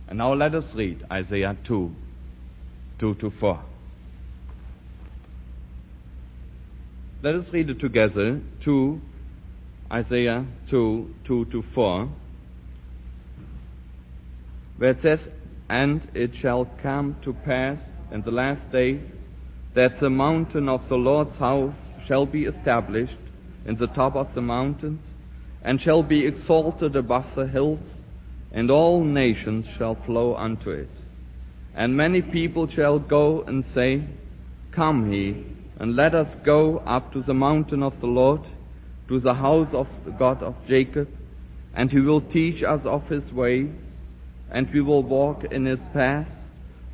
And 0.09 0.17
now 0.17 0.33
let 0.33 0.55
us 0.55 0.75
read 0.75 1.05
Isaiah 1.13 1.55
2, 1.65 1.95
2 2.99 3.15
to 3.17 3.31
4. 3.31 3.61
Let 7.21 7.35
us 7.35 7.53
read 7.53 7.69
it 7.69 7.79
together, 7.79 8.41
2, 8.63 9.03
Isaiah 9.91 10.45
2, 10.69 11.15
2 11.25 11.45
to 11.47 11.63
4, 11.63 12.09
where 14.79 14.91
it 14.91 15.01
says, 15.01 15.29
and 15.69 16.01
it 16.15 16.35
shall 16.35 16.65
come 16.83 17.17
to 17.23 17.33
pass 17.33 17.79
in 18.11 18.23
the 18.23 18.31
last 18.31 18.71
days 18.73 19.03
that 19.75 19.99
the 19.99 20.11
mountain 20.11 20.69
of 20.69 20.89
the 20.89 20.97
Lord's 20.97 21.37
house 21.37 21.75
shall 22.07 22.27
be 22.27 22.45
established 22.45 23.17
in 23.65 23.77
the 23.77 23.87
top 23.87 24.17
of 24.17 24.33
the 24.35 24.43
mountains, 24.43 25.01
and 25.63 25.81
shall 25.81 26.03
be 26.03 26.25
exalted 26.27 26.95
above 26.95 27.35
the 27.35 27.47
hills, 27.47 27.81
and 28.53 28.71
all 28.71 29.03
nations 29.03 29.67
shall 29.77 29.95
flow 29.95 30.37
unto 30.37 30.71
it. 30.71 30.91
And 31.75 31.97
many 31.97 32.23
people 32.23 32.69
shall 32.69 32.99
go 32.99 33.43
and 33.43 33.67
say, 33.67 34.03
Come 34.71 35.13
ye, 35.13 35.45
and 35.79 35.97
let 35.97 36.15
us 36.15 36.35
go 36.37 36.79
up 36.79 37.13
to 37.13 37.23
the 37.23 37.35
mountain 37.35 37.83
of 37.83 38.01
the 38.01 38.07
Lord, 38.07 38.43
to 39.09 39.21
the 39.21 39.35
house 39.35 39.73
of 39.73 39.89
the 40.05 40.11
God 40.11 40.43
of 40.43 40.55
Jacob, 40.67 41.09
and 41.75 41.91
he 41.91 42.01
will 42.01 42.21
teach 42.21 42.63
us 42.63 42.85
of 42.85 43.09
his 43.09 43.33
ways, 43.33 43.73
and 44.51 44.73
we 44.73 44.81
will 44.81 45.03
walk 45.03 45.45
in 45.45 45.65
his 45.67 45.81
paths. 45.93 46.31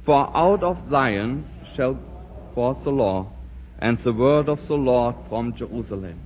For 0.04 0.30
out 0.34 0.62
of 0.62 0.90
Zion 0.90 1.44
shall 1.74 1.98
forth 2.54 2.82
the 2.84 2.90
law, 2.90 3.30
and 3.78 3.98
the 3.98 4.12
word 4.12 4.48
of 4.48 4.66
the 4.66 4.76
Lord 4.76 5.16
from 5.28 5.54
Jerusalem. 5.54 6.18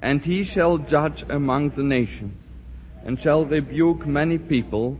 And 0.00 0.24
he 0.24 0.44
shall 0.44 0.78
judge 0.78 1.24
among 1.28 1.70
the 1.70 1.82
nations, 1.82 2.40
and 3.04 3.20
shall 3.20 3.44
rebuke 3.44 4.06
many 4.06 4.38
people, 4.38 4.98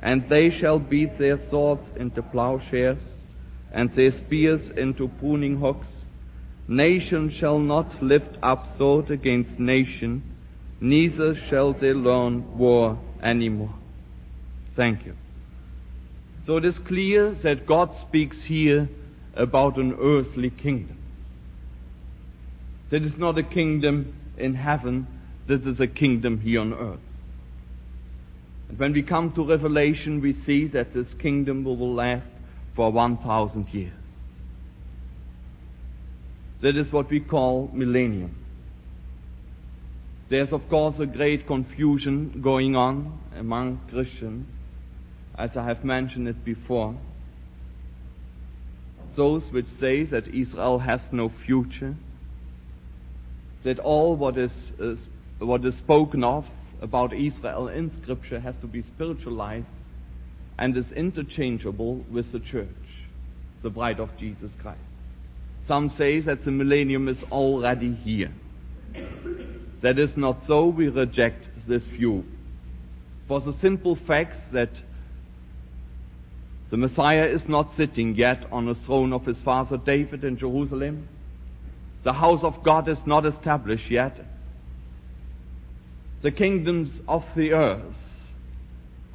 and 0.00 0.28
they 0.28 0.50
shall 0.50 0.78
beat 0.78 1.16
their 1.16 1.38
swords 1.38 1.88
into 1.96 2.22
plowshares, 2.22 2.98
and 3.72 3.90
their 3.90 4.12
spears 4.12 4.68
into 4.68 5.08
pruning 5.08 5.58
hooks. 5.58 5.86
Nation 6.68 7.30
shall 7.30 7.58
not 7.58 8.02
lift 8.02 8.36
up 8.42 8.76
sword 8.76 9.10
against 9.10 9.58
nation, 9.58 10.22
neither 10.80 11.34
shall 11.34 11.72
they 11.72 11.92
learn 11.92 12.56
war 12.56 12.98
any 13.22 13.48
more. 13.48 13.74
Thank 14.74 15.04
you. 15.04 15.16
So 16.46 16.56
it 16.56 16.64
is 16.64 16.78
clear 16.78 17.30
that 17.30 17.66
God 17.66 17.96
speaks 17.96 18.42
here 18.42 18.88
about 19.34 19.76
an 19.76 19.96
earthly 20.00 20.50
kingdom. 20.50 20.96
That 22.90 23.02
is 23.02 23.16
not 23.16 23.38
a 23.38 23.42
kingdom 23.42 24.12
in 24.36 24.54
heaven, 24.54 25.06
this 25.46 25.62
is 25.62 25.80
a 25.80 25.86
kingdom 25.86 26.40
here 26.40 26.60
on 26.60 26.72
earth. 26.72 27.00
And 28.68 28.78
when 28.78 28.92
we 28.92 29.02
come 29.02 29.32
to 29.32 29.44
Revelation, 29.44 30.20
we 30.20 30.32
see 30.32 30.66
that 30.68 30.94
this 30.94 31.12
kingdom 31.14 31.64
will 31.64 31.94
last 31.94 32.28
for 32.74 32.90
1,000 32.90 33.72
years. 33.72 33.92
That 36.62 36.76
is 36.76 36.90
what 36.92 37.10
we 37.10 37.20
call 37.20 37.70
millennium. 37.72 38.34
There's 40.28 40.52
of 40.52 40.68
course 40.70 40.98
a 40.98 41.06
great 41.06 41.46
confusion 41.46 42.40
going 42.40 42.74
on 42.74 43.18
among 43.36 43.80
Christians 43.90 44.46
as 45.36 45.56
I 45.56 45.64
have 45.64 45.84
mentioned 45.84 46.28
it 46.28 46.44
before. 46.44 46.94
Those 49.14 49.50
which 49.50 49.66
say 49.78 50.04
that 50.04 50.28
Israel 50.28 50.78
has 50.78 51.00
no 51.12 51.28
future, 51.28 51.94
that 53.62 53.78
all 53.78 54.14
what 54.14 54.38
is, 54.38 54.52
is 54.78 55.00
what 55.38 55.64
is 55.64 55.74
spoken 55.76 56.24
of 56.24 56.46
about 56.80 57.12
Israel 57.12 57.68
in 57.68 57.90
Scripture 58.02 58.40
has 58.40 58.54
to 58.60 58.66
be 58.66 58.82
spiritualized 58.82 59.66
and 60.58 60.76
is 60.76 60.90
interchangeable 60.92 61.96
with 62.10 62.32
the 62.32 62.40
church, 62.40 62.68
the 63.62 63.70
bride 63.70 64.00
of 64.00 64.16
Jesus 64.16 64.50
Christ. 64.60 64.91
Some 65.72 65.88
say 65.88 66.20
that 66.20 66.44
the 66.44 66.50
millennium 66.50 67.08
is 67.08 67.22
already 67.32 67.94
here. 67.94 68.30
That 69.80 69.98
is 69.98 70.18
not 70.18 70.44
so. 70.44 70.66
We 70.66 70.88
reject 70.88 71.66
this 71.66 71.82
view. 71.84 72.26
For 73.26 73.40
the 73.40 73.54
simple 73.54 73.96
fact 73.96 74.52
that 74.52 74.68
the 76.68 76.76
Messiah 76.76 77.24
is 77.24 77.48
not 77.48 77.74
sitting 77.74 78.16
yet 78.16 78.44
on 78.52 78.66
the 78.66 78.74
throne 78.74 79.14
of 79.14 79.24
his 79.24 79.38
father 79.38 79.78
David 79.78 80.24
in 80.24 80.36
Jerusalem. 80.36 81.08
The 82.02 82.12
house 82.12 82.42
of 82.42 82.62
God 82.62 82.86
is 82.86 83.06
not 83.06 83.24
established 83.24 83.90
yet. 83.90 84.14
The 86.20 86.32
kingdoms 86.32 86.90
of 87.08 87.24
the 87.34 87.54
earth 87.54 88.26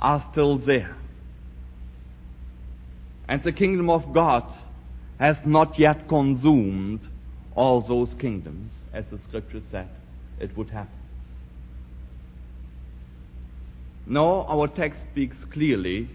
are 0.01 0.23
still 0.31 0.57
there. 0.57 0.97
And 3.27 3.43
the 3.43 3.51
kingdom 3.51 3.91
of 3.91 4.11
God 4.11 4.51
has 5.19 5.37
not 5.45 5.79
yet 5.79 6.07
consumed 6.07 6.99
all 7.55 7.81
those 7.81 8.13
kingdoms, 8.13 8.71
as 8.93 9.05
the 9.07 9.17
scripture 9.27 9.61
said 9.71 9.89
it 10.39 10.55
would 10.55 10.69
happen. 10.69 10.91
No, 14.05 14.45
our 14.47 14.67
text 14.67 15.01
speaks 15.11 15.43
clearly 15.45 16.07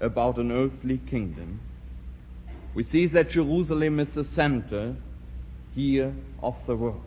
about 0.00 0.36
an 0.36 0.52
earthly 0.52 0.98
kingdom. 0.98 1.60
We 2.74 2.84
see 2.84 3.06
that 3.06 3.30
Jerusalem 3.30 3.98
is 3.98 4.10
the 4.14 4.24
center 4.24 4.94
here 5.74 6.12
of 6.42 6.54
the 6.66 6.76
world. 6.76 7.02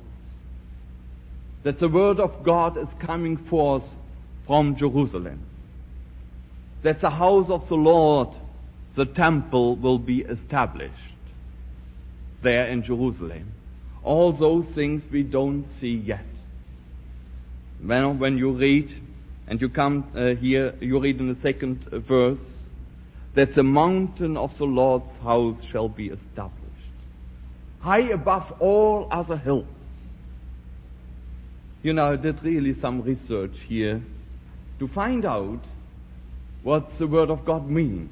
That 1.61 1.79
the 1.79 1.87
word 1.87 2.19
of 2.19 2.43
God 2.43 2.77
is 2.77 2.93
coming 2.95 3.37
forth 3.37 3.83
from 4.45 4.75
Jerusalem. 4.75 5.39
That 6.81 6.99
the 6.99 7.11
house 7.11 7.49
of 7.49 7.69
the 7.69 7.77
Lord, 7.77 8.29
the 8.95 9.05
temple, 9.05 9.77
will 9.77 9.99
be 9.99 10.21
established 10.21 11.12
there 12.43 12.65
in 12.65 12.83
Jerusalem. 12.83 13.51
All 14.03 14.31
those 14.33 14.65
things 14.65 15.03
we 15.09 15.23
don't 15.23 15.65
see 15.79 15.95
yet. 15.95 16.25
Well, 17.83 18.13
when 18.13 18.37
you 18.37 18.51
read, 18.51 18.93
and 19.47 19.59
you 19.59 19.69
come 19.69 20.05
uh, 20.15 20.35
here, 20.35 20.75
you 20.79 20.99
read 20.99 21.19
in 21.19 21.27
the 21.27 21.39
second 21.39 21.83
verse, 21.85 22.43
that 23.33 23.55
the 23.55 23.63
mountain 23.63 24.37
of 24.37 24.57
the 24.57 24.65
Lord's 24.65 25.11
house 25.23 25.63
shall 25.63 25.89
be 25.89 26.07
established, 26.07 26.59
high 27.81 28.11
above 28.11 28.53
all 28.59 29.07
other 29.09 29.37
hills. 29.37 29.65
You 31.81 31.93
know, 31.93 32.13
I 32.13 32.15
did 32.15 32.41
really 32.43 32.75
some 32.79 33.01
research 33.01 33.57
here 33.67 34.01
to 34.79 34.87
find 34.87 35.25
out 35.25 35.59
what 36.61 36.97
the 36.97 37.07
Word 37.07 37.29
of 37.29 37.43
God 37.43 37.69
means. 37.69 38.09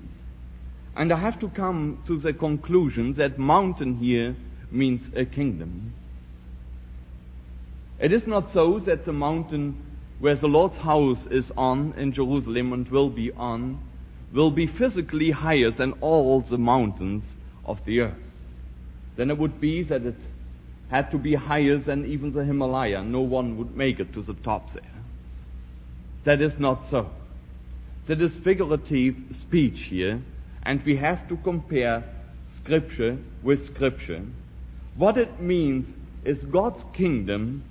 And 0.95 1.11
I 1.11 1.17
have 1.17 1.39
to 1.39 1.49
come 1.49 1.99
to 2.07 2.17
the 2.17 2.33
conclusion 2.33 3.13
that 3.13 3.39
mountain 3.39 3.97
here 3.97 4.35
means 4.71 5.01
a 5.15 5.25
kingdom. 5.25 5.93
It 7.99 8.11
is 8.11 8.25
not 8.25 8.51
so 8.51 8.79
that 8.79 9.05
the 9.05 9.13
mountain 9.13 9.77
where 10.19 10.35
the 10.35 10.47
Lord's 10.47 10.77
house 10.77 11.25
is 11.27 11.51
on 11.57 11.93
in 11.97 12.13
Jerusalem 12.13 12.73
and 12.73 12.87
will 12.89 13.09
be 13.09 13.31
on 13.31 13.79
will 14.33 14.51
be 14.51 14.67
physically 14.67 15.31
higher 15.31 15.71
than 15.71 15.93
all 16.01 16.41
the 16.41 16.57
mountains 16.57 17.23
of 17.65 17.83
the 17.85 18.01
earth. 18.01 18.23
Then 19.15 19.29
it 19.29 19.37
would 19.37 19.59
be 19.59 19.83
that 19.83 20.05
it 20.05 20.15
had 20.89 21.11
to 21.11 21.17
be 21.17 21.35
higher 21.35 21.77
than 21.77 22.05
even 22.05 22.33
the 22.33 22.43
Himalaya. 22.43 23.03
No 23.03 23.21
one 23.21 23.57
would 23.57 23.75
make 23.75 23.99
it 23.99 24.13
to 24.13 24.21
the 24.21 24.33
top 24.33 24.73
there. 24.73 24.83
That 26.23 26.41
is 26.41 26.59
not 26.59 26.87
so. 26.89 27.09
That 28.07 28.21
is 28.21 28.35
figurative 28.37 29.15
speech 29.39 29.81
here, 29.81 30.21
and 30.63 30.83
we 30.83 30.95
have 30.97 31.27
to 31.29 31.37
compare 31.37 32.03
Scripture 32.57 33.17
with 33.41 33.65
Scripture. 33.65 34.21
What 34.95 35.17
it 35.17 35.39
means 35.39 35.87
is 36.23 36.43
God's 36.43 36.83
kingdom 36.93 37.63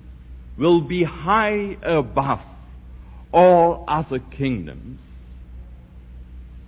will 0.57 0.81
be 0.81 1.03
high 1.03 1.77
above 1.81 2.41
all 3.31 3.85
other 3.87 4.19
kingdoms. 4.19 4.99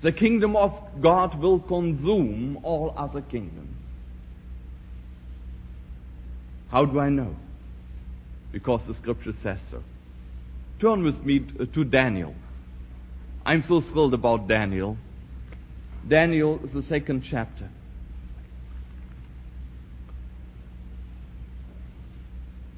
The 0.01 0.11
kingdom 0.11 0.55
of 0.55 0.73
God 1.01 1.35
will 1.39 1.59
consume 1.59 2.59
all 2.63 2.93
other 2.95 3.21
kingdoms. 3.21 3.75
How 6.69 6.85
do 6.85 6.99
I 6.99 7.09
know? 7.09 7.35
Because 8.51 8.85
the 8.85 8.93
scripture 8.93 9.33
says 9.33 9.59
so. 9.69 9.83
Turn 10.79 11.03
with 11.03 11.23
me 11.23 11.39
to 11.39 11.83
Daniel. 11.83 12.35
I'm 13.45 13.63
so 13.63 13.79
thrilled 13.79 14.13
about 14.13 14.47
Daniel. 14.47 14.97
Daniel 16.07 16.57
the 16.57 16.81
second 16.81 17.23
chapter. 17.23 17.69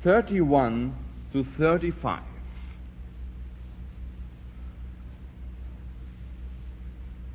Thirty-one 0.01 0.93
to 1.33 1.43
thirty-five. 1.43 2.21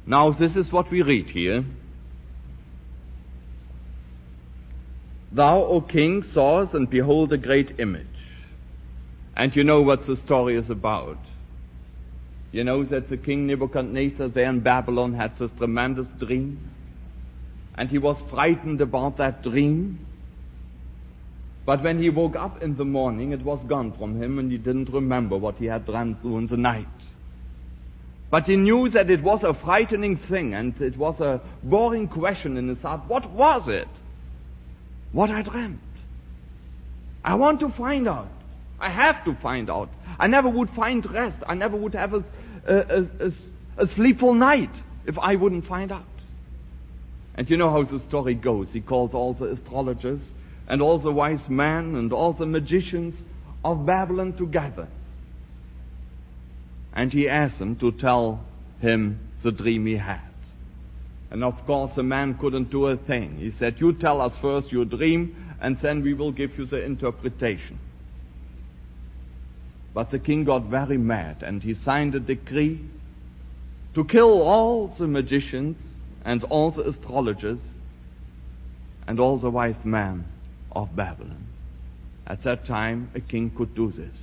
Now, 0.06 0.30
this 0.30 0.56
is 0.56 0.72
what 0.72 0.90
we 0.90 1.02
read 1.02 1.30
here. 1.30 1.64
Thou, 5.32 5.62
O 5.62 5.80
king, 5.80 6.22
sawest 6.24 6.74
and 6.74 6.90
behold 6.90 7.32
a 7.32 7.36
great 7.36 7.78
image. 7.78 8.06
And 9.36 9.54
you 9.54 9.62
know 9.62 9.82
what 9.82 10.06
the 10.06 10.16
story 10.16 10.56
is 10.56 10.70
about. 10.70 11.18
You 12.52 12.64
know 12.64 12.82
that 12.84 13.08
the 13.08 13.16
king 13.16 13.46
Nebuchadnezzar 13.46 14.28
there 14.28 14.48
in 14.48 14.60
Babylon 14.60 15.12
had 15.12 15.38
this 15.38 15.52
tremendous 15.52 16.08
dream. 16.08 16.58
And 17.76 17.88
he 17.88 17.98
was 17.98 18.18
frightened 18.28 18.80
about 18.80 19.16
that 19.18 19.42
dream. 19.42 19.98
But 21.64 21.82
when 21.82 22.00
he 22.00 22.10
woke 22.10 22.34
up 22.34 22.62
in 22.62 22.76
the 22.76 22.84
morning, 22.84 23.32
it 23.32 23.42
was 23.42 23.60
gone 23.60 23.92
from 23.92 24.20
him 24.20 24.38
and 24.38 24.50
he 24.50 24.58
didn't 24.58 24.90
remember 24.90 25.36
what 25.36 25.56
he 25.56 25.66
had 25.66 25.86
dreamt 25.86 26.20
through 26.20 26.38
in 26.38 26.46
the 26.48 26.56
night. 26.56 26.86
But 28.30 28.46
he 28.46 28.56
knew 28.56 28.88
that 28.88 29.10
it 29.10 29.22
was 29.22 29.44
a 29.44 29.54
frightening 29.54 30.16
thing 30.16 30.54
and 30.54 30.80
it 30.80 30.96
was 30.96 31.20
a 31.20 31.40
boring 31.62 32.08
question 32.08 32.56
in 32.56 32.68
his 32.68 32.82
heart. 32.82 33.02
What 33.06 33.30
was 33.30 33.68
it? 33.68 33.88
What 35.12 35.30
I 35.30 35.42
dreamt. 35.42 35.80
I 37.24 37.34
want 37.34 37.60
to 37.60 37.68
find 37.68 38.08
out. 38.08 38.28
I 38.80 38.90
have 38.90 39.24
to 39.24 39.34
find 39.34 39.70
out. 39.70 39.90
I 40.18 40.26
never 40.26 40.48
would 40.48 40.70
find 40.70 41.08
rest. 41.10 41.38
I 41.46 41.54
never 41.54 41.76
would 41.76 41.94
have 41.94 42.14
a, 42.14 42.24
a, 42.66 43.06
a, 43.20 43.32
a 43.78 43.86
sleepful 43.88 44.34
night 44.34 44.70
if 45.06 45.18
I 45.18 45.36
wouldn't 45.36 45.66
find 45.66 45.92
out. 45.92 46.04
And 47.34 47.48
you 47.48 47.56
know 47.56 47.70
how 47.70 47.82
the 47.82 48.00
story 48.00 48.34
goes. 48.34 48.68
He 48.72 48.80
calls 48.80 49.14
all 49.14 49.32
the 49.32 49.46
astrologers 49.46 50.20
and 50.68 50.82
all 50.82 50.98
the 50.98 51.12
wise 51.12 51.48
men 51.48 51.94
and 51.96 52.12
all 52.12 52.32
the 52.32 52.46
magicians 52.46 53.14
of 53.64 53.86
Babylon 53.86 54.32
together 54.34 54.88
and 56.92 57.12
he 57.12 57.28
asks 57.28 57.58
them 57.58 57.76
to 57.76 57.92
tell 57.92 58.40
him 58.80 59.18
the 59.42 59.52
dream 59.52 59.86
he 59.86 59.96
had. 59.96 60.20
And 61.30 61.44
of 61.44 61.64
course, 61.64 61.94
the 61.94 62.02
man 62.02 62.34
couldn't 62.34 62.70
do 62.70 62.86
a 62.86 62.96
thing. 62.96 63.36
He 63.36 63.52
said, 63.52 63.80
You 63.80 63.92
tell 63.92 64.20
us 64.20 64.32
first 64.40 64.72
your 64.72 64.84
dream, 64.84 65.54
and 65.60 65.78
then 65.78 66.02
we 66.02 66.14
will 66.14 66.32
give 66.32 66.58
you 66.58 66.66
the 66.66 66.84
interpretation. 66.84 67.78
But 69.92 70.10
the 70.10 70.18
king 70.18 70.44
got 70.44 70.62
very 70.64 70.98
mad, 70.98 71.42
and 71.42 71.62
he 71.62 71.74
signed 71.74 72.14
a 72.14 72.20
decree 72.20 72.80
to 73.94 74.04
kill 74.04 74.42
all 74.42 74.88
the 74.88 75.08
magicians 75.08 75.76
and 76.24 76.44
all 76.44 76.70
the 76.70 76.88
astrologers 76.88 77.58
and 79.06 79.18
all 79.18 79.38
the 79.38 79.50
wise 79.50 79.84
men 79.84 80.24
of 80.70 80.94
Babylon. 80.94 81.44
At 82.26 82.42
that 82.44 82.66
time, 82.66 83.10
a 83.14 83.20
king 83.20 83.50
could 83.50 83.74
do 83.74 83.90
this. 83.90 84.14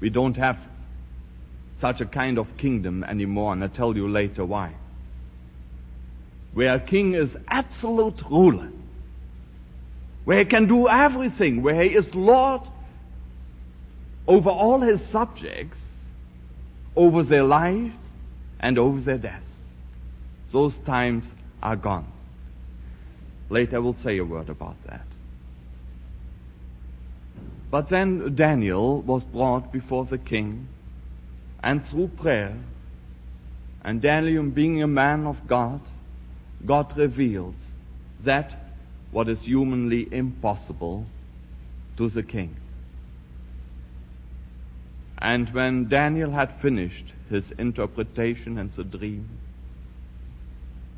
We 0.00 0.10
don't 0.10 0.36
have 0.36 0.58
such 1.80 2.00
a 2.00 2.06
kind 2.06 2.38
of 2.38 2.56
kingdom 2.56 3.02
anymore, 3.02 3.52
and 3.52 3.62
I'll 3.64 3.68
tell 3.68 3.96
you 3.96 4.08
later 4.08 4.44
why. 4.44 4.74
Where 6.54 6.74
a 6.74 6.80
king 6.80 7.14
is 7.14 7.36
absolute 7.48 8.22
ruler, 8.30 8.68
where 10.24 10.38
he 10.38 10.44
can 10.44 10.68
do 10.68 10.88
everything, 10.88 11.62
where 11.62 11.82
he 11.82 11.88
is 11.88 12.14
Lord 12.14 12.60
over 14.26 14.50
all 14.50 14.80
his 14.80 15.04
subjects, 15.04 15.78
over 16.94 17.22
their 17.22 17.44
lives 17.44 17.94
and 18.60 18.78
over 18.78 19.00
their 19.00 19.18
deaths. 19.18 19.48
Those 20.52 20.76
times 20.78 21.24
are 21.62 21.76
gone. 21.76 22.06
Later 23.48 23.76
I 23.76 23.80
will 23.80 23.94
say 23.94 24.18
a 24.18 24.24
word 24.24 24.48
about 24.48 24.76
that. 24.86 25.06
But 27.70 27.88
then 27.88 28.34
Daniel 28.34 29.00
was 29.00 29.24
brought 29.24 29.72
before 29.72 30.04
the 30.04 30.18
king 30.18 30.68
and 31.62 31.86
through 31.86 32.08
prayer, 32.08 32.54
and 33.84 34.02
Daniel 34.02 34.44
being 34.44 34.82
a 34.82 34.86
man 34.86 35.26
of 35.26 35.46
God, 35.46 35.80
God 36.66 36.96
reveals 36.96 37.54
that 38.24 38.52
what 39.10 39.28
is 39.28 39.40
humanly 39.40 40.08
impossible 40.12 41.06
to 41.96 42.08
the 42.08 42.22
king. 42.22 42.54
And 45.22 45.48
when 45.54 45.88
Daniel 45.88 46.32
had 46.32 46.60
finished 46.60 47.04
his 47.30 47.52
interpretation 47.52 48.58
and 48.58 48.72
the 48.72 48.82
dream, 48.82 49.28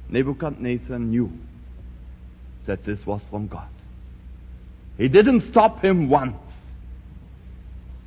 Nebuchadnezzar 0.09 0.99
knew 0.99 1.31
that 2.65 2.85
this 2.85 3.05
was 3.05 3.21
from 3.29 3.49
God. 3.49 3.69
He 4.97 5.09
didn't 5.09 5.43
stop 5.51 5.85
him 5.85 6.09
once. 6.09 6.39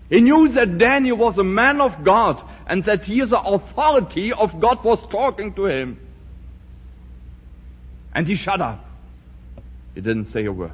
He 0.10 0.22
knew 0.22 0.48
that 0.50 0.80
Daniel 0.80 1.18
was 1.18 1.38
a 1.38 1.44
man 1.44 1.80
of 1.82 2.04
God 2.04 2.42
and 2.66 2.84
that 2.86 3.06
here 3.06 3.28
the 3.28 3.40
authority 3.40 4.34
of 4.34 4.60
God 4.60 4.84
was 4.84 5.00
talking 5.12 5.54
to 5.54 5.68
him. 5.68 6.00
And 8.16 8.26
he 8.26 8.34
shut 8.34 8.60
up. 8.60 8.84
He 9.94 10.02
didn't 10.02 10.32
say 10.32 10.46
a 10.46 10.52
word. 10.52 10.72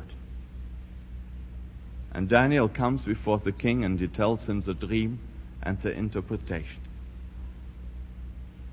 And 2.13 2.29
Daniel 2.29 2.69
comes 2.69 3.01
before 3.01 3.39
the 3.39 3.51
king 3.51 3.83
and 3.83 3.99
he 3.99 4.07
tells 4.07 4.39
him 4.45 4.61
the 4.61 4.73
dream 4.73 5.19
and 5.63 5.79
the 5.81 5.91
interpretation. 5.91 6.81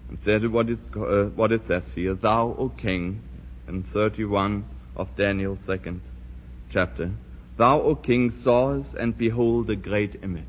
And 0.08 0.18
said 0.24 0.46
what 0.50 0.68
it, 0.68 0.78
uh, 0.96 1.24
what 1.26 1.52
it 1.52 1.66
says 1.66 1.84
here, 1.94 2.14
Thou, 2.14 2.54
O 2.58 2.68
king, 2.68 3.20
in 3.68 3.84
31 3.84 4.64
of 4.96 5.14
Daniel's 5.16 5.60
second 5.64 6.00
chapter, 6.70 7.10
Thou, 7.56 7.80
O 7.80 7.94
king, 7.94 8.30
sawest 8.30 8.94
and 8.94 9.16
behold 9.16 9.70
a 9.70 9.76
great 9.76 10.22
image. 10.22 10.44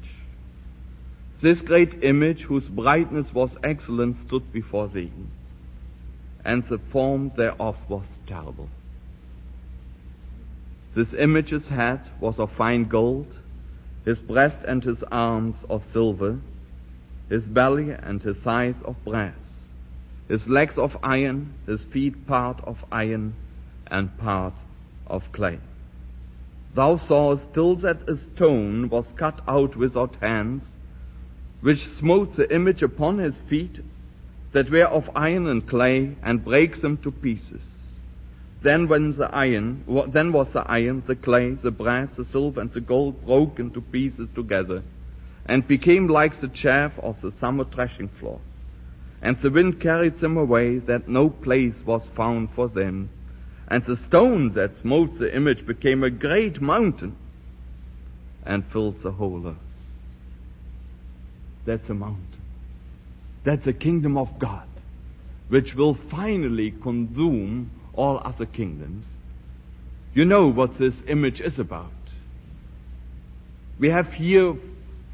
This 1.41 1.62
great 1.62 2.04
image, 2.04 2.43
whose 2.43 2.69
brightness 2.69 3.34
was 3.34 3.56
excellent, 3.63 4.17
stood 4.17 4.51
before 4.51 4.88
thee, 4.88 5.12
and 6.45 6.63
the 6.65 6.77
form 6.77 7.32
thereof 7.36 7.77
was 7.89 8.06
terrible. 8.27 8.69
This 10.93 11.13
image's 11.13 11.67
head 11.67 12.01
was 12.19 12.38
of 12.39 12.51
fine 12.51 12.86
gold, 12.86 13.27
his 14.05 14.19
breast 14.19 14.57
and 14.67 14.83
his 14.83 15.03
arms 15.03 15.55
of 15.69 15.85
silver, 15.91 16.39
his 17.29 17.45
belly 17.45 17.91
and 17.91 18.21
his 18.21 18.37
thighs 18.37 18.81
of 18.83 19.03
brass, 19.05 19.35
his 20.27 20.47
legs 20.47 20.77
of 20.77 20.97
iron, 21.03 21.53
his 21.65 21.83
feet 21.83 22.27
part 22.27 22.59
of 22.63 22.83
iron 22.91 23.33
and 23.87 24.17
part 24.17 24.53
of 25.07 25.31
clay. 25.31 25.59
Thou 26.73 26.97
sawest 26.97 27.51
still 27.51 27.75
that 27.77 28.07
a 28.07 28.17
stone 28.17 28.89
was 28.89 29.11
cut 29.15 29.39
out 29.47 29.75
without 29.75 30.15
hands, 30.21 30.63
which 31.59 31.87
smote 31.87 32.35
the 32.35 32.53
image 32.53 32.81
upon 32.81 33.17
his 33.17 33.37
feet, 33.37 33.79
that 34.51 34.69
were 34.69 34.85
of 34.85 35.09
iron 35.15 35.47
and 35.47 35.67
clay, 35.67 36.15
and 36.23 36.43
breaks 36.43 36.81
them 36.81 36.97
to 36.97 37.11
pieces. 37.11 37.61
Then 38.62 38.88
when 38.88 39.13
the 39.13 39.34
iron, 39.34 39.84
then 40.10 40.32
was 40.32 40.52
the 40.54 40.62
iron, 40.69 41.02
the 41.08 41.15
clay, 41.15 41.52
the 41.52 41.71
brass, 41.71 42.12
the 42.12 42.26
silver, 42.26 42.62
and 42.62 42.71
the 42.71 42.80
gold 42.80 43.26
broken 43.26 43.71
to 43.71 43.82
pieces 43.82 44.30
together, 44.36 44.84
and 45.47 45.67
became 45.67 46.08
like 46.08 46.39
the 46.39 46.47
chaff 46.47 46.97
of 47.00 47.19
the 47.21 47.32
summer 47.32 47.63
threshing 47.63 48.08
floor. 48.08 48.39
And 49.21 49.39
the 49.39 49.50
wind 49.50 49.80
carried 49.82 50.17
them 50.17 50.38
away, 50.38 50.78
that 50.78 51.08
no 51.08 51.30
place 51.30 51.82
was 51.84 52.04
found 52.15 52.52
for 52.52 52.67
them. 52.67 53.10
And 53.67 53.84
the 53.84 53.97
stone 53.97 54.54
that 54.54 54.78
smote 54.78 55.17
the 55.17 55.36
image 55.36 55.65
became 55.65 56.04
a 56.04 56.12
great 56.12 56.62
mountain, 56.62 57.15
and 58.45 58.65
filled 58.65 59.00
the 59.02 59.12
whole 59.12 59.47
earth. 59.47 59.58
That's 61.65 61.89
a 61.89 61.95
mountain. 61.95 62.28
That's 63.43 63.65
a 63.65 63.74
kingdom 63.74 64.17
of 64.17 64.38
God, 64.38 64.67
which 65.50 65.74
will 65.74 65.95
finally 65.95 66.71
consume 66.71 67.71
all 67.93 68.21
other 68.23 68.45
kingdoms. 68.45 69.06
You 70.13 70.25
know 70.25 70.47
what 70.47 70.77
this 70.77 71.01
image 71.08 71.41
is 71.41 71.60
about. 71.60 71.91
We 73.80 73.89
have 73.89 74.13
here 74.13 74.56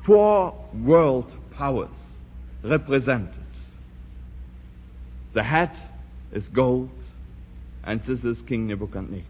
four 0.03 0.53
world 0.73 1.31
powers 1.51 1.89
represented. 2.63 3.33
The 5.33 5.43
head 5.43 5.71
is 6.31 6.47
gold, 6.47 6.89
and 7.83 8.01
this 8.03 8.23
is 8.23 8.41
King 8.41 8.67
Nebuchadnezzar. 8.67 9.23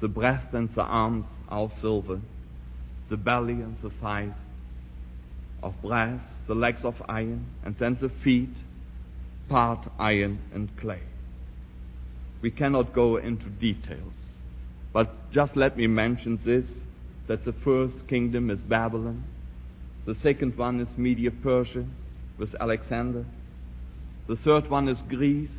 The 0.00 0.08
breast 0.08 0.54
and 0.54 0.68
the 0.70 0.82
arms 0.82 1.26
are 1.48 1.70
silver, 1.80 2.20
the 3.08 3.16
belly 3.16 3.54
and 3.54 3.76
the 3.80 3.90
thighs 3.90 4.34
of 5.62 5.80
brass, 5.82 6.20
the 6.46 6.54
legs 6.54 6.84
of 6.84 7.02
iron, 7.08 7.44
and 7.64 7.76
then 7.78 7.96
the 8.00 8.08
feet, 8.08 8.54
part 9.48 9.80
iron 9.98 10.38
and 10.52 10.74
clay. 10.76 11.00
We 12.44 12.50
cannot 12.50 12.92
go 12.92 13.16
into 13.16 13.46
details. 13.46 14.12
But 14.92 15.32
just 15.32 15.56
let 15.56 15.78
me 15.78 15.86
mention 15.86 16.38
this, 16.44 16.66
that 17.26 17.42
the 17.46 17.54
first 17.54 18.06
kingdom 18.06 18.50
is 18.50 18.58
Babylon. 18.58 19.22
The 20.04 20.14
second 20.14 20.58
one 20.58 20.78
is 20.78 20.98
Media 20.98 21.30
Persia 21.30 21.86
with 22.36 22.54
Alexander. 22.60 23.24
The 24.26 24.36
third 24.36 24.68
one 24.68 24.90
is 24.90 25.00
Greece. 25.08 25.56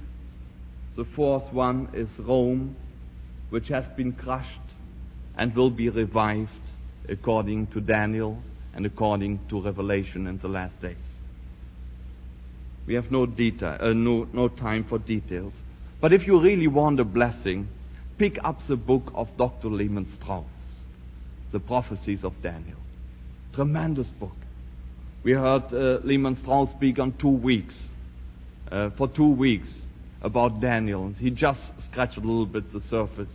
The 0.96 1.06
fourth 1.06 1.52
one 1.52 1.90
is 1.94 2.20
Rome, 2.20 2.76
which 3.50 3.70
has 3.70 3.88
been 3.88 4.14
crushed 4.14 4.70
and 5.36 5.56
will 5.56 5.72
be 5.72 5.90
revived 5.90 6.52
according 7.10 7.66
to 7.74 7.82
Daniel 7.82 8.38
and 8.76 8.86
according 8.86 9.40
to 9.50 9.60
Revelation 9.60 10.28
in 10.28 10.38
the 10.38 10.50
last 10.50 10.80
days. 10.84 11.08
We 12.86 12.94
have 12.94 13.12
no 13.12 13.26
detail, 13.26 13.76
uh, 13.80 13.94
no, 13.94 14.28
no 14.32 14.50
time 14.50 14.84
for 14.84 15.00
details. 15.00 15.54
But 16.06 16.14
if 16.14 16.28
you 16.28 16.40
really 16.40 16.68
want 16.68 17.00
a 17.00 17.04
blessing, 17.04 17.68
pick 18.20 18.38
up 18.44 18.68
the 18.68 18.76
book 18.76 19.12
of 19.16 19.36
Dr. 19.38 19.70
Lehman 19.70 20.06
Strauss, 20.14 20.46
The 21.52 21.60
Prophecies 21.60 22.24
of 22.24 22.40
Daniel. 22.44 22.78
Tremendous 23.56 24.08
book. 24.10 24.36
We 25.24 25.32
heard 25.32 25.64
uh, 25.74 26.02
Lehman 26.04 26.38
Strauss 26.38 26.70
speak 26.76 27.00
on 27.00 27.14
two 27.14 27.30
weeks, 27.30 27.74
uh, 28.72 28.92
for 28.92 29.08
two 29.08 29.30
weeks, 29.30 29.68
about 30.22 30.62
Daniel. 30.62 31.12
He 31.20 31.32
just 31.32 31.62
scratched 31.90 32.18
a 32.18 32.20
little 32.20 32.46
bit 32.46 32.72
the 32.72 32.84
surface 32.88 33.34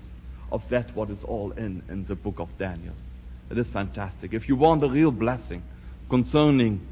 of 0.52 0.62
that 0.68 0.94
what 0.94 1.10
is 1.10 1.24
all 1.24 1.50
in, 1.50 1.82
in 1.88 2.04
the 2.04 2.14
book 2.14 2.38
of 2.38 2.56
Daniel. 2.56 2.94
It 3.50 3.58
is 3.58 3.66
fantastic. 3.66 4.32
If 4.32 4.48
you 4.48 4.54
want 4.54 4.84
a 4.84 4.88
real 4.88 5.10
blessing 5.10 5.64
concerning 6.08 6.86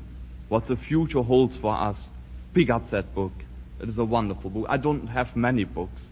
what 0.48 0.66
the 0.66 0.74
future 0.74 1.22
holds 1.22 1.56
for 1.56 1.72
us, 1.72 1.96
pick 2.52 2.68
up 2.68 2.90
that 2.90 3.14
book. 3.14 3.30
It 3.80 3.88
is 3.88 3.98
a 3.98 4.04
wonderful 4.04 4.50
book. 4.50 4.66
I 4.68 4.76
don't 4.76 5.06
have 5.08 5.36
many 5.36 5.64
books, 5.64 6.02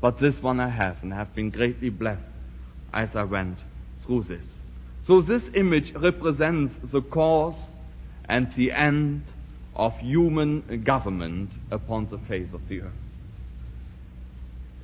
but 0.00 0.18
this 0.18 0.42
one 0.42 0.60
I 0.60 0.68
have, 0.68 1.02
and 1.02 1.12
I 1.14 1.16
have 1.16 1.34
been 1.34 1.50
greatly 1.50 1.88
blessed 1.88 2.22
as 2.92 3.14
I 3.16 3.24
went 3.24 3.58
through 4.04 4.24
this. 4.24 4.44
So 5.06 5.20
this 5.20 5.42
image 5.54 5.94
represents 5.94 6.74
the 6.84 7.00
cause 7.00 7.56
and 8.28 8.52
the 8.54 8.72
end 8.72 9.24
of 9.74 9.98
human 9.98 10.82
government 10.84 11.50
upon 11.70 12.08
the 12.10 12.18
face 12.18 12.52
of 12.52 12.68
the 12.68 12.82
earth. 12.82 12.92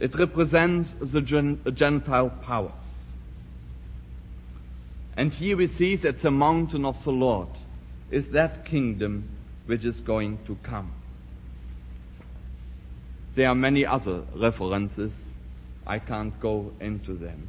It 0.01 0.15
represents 0.15 0.91
the 1.01 1.21
Gentile 1.21 2.31
powers. 2.31 2.73
And 5.17 5.33
here 5.33 5.57
we 5.57 5.67
see 5.67 5.97
that 5.97 6.21
the 6.21 6.31
mountain 6.31 6.85
of 6.85 7.03
the 7.05 7.13
Lord 7.13 7.49
is 8.11 8.27
that 8.33 8.65
kingdom 8.65 9.29
which 9.67 9.85
is 9.85 10.01
going 10.01 10.39
to 10.47 10.57
come. 10.63 10.93
There 13.37 13.49
are 13.51 13.55
many 13.55 13.85
other 13.85 14.23
references. 14.35 15.13
I 15.87 15.99
can't 15.99 16.39
go 16.41 16.73
into 16.81 17.13
them. 17.13 17.47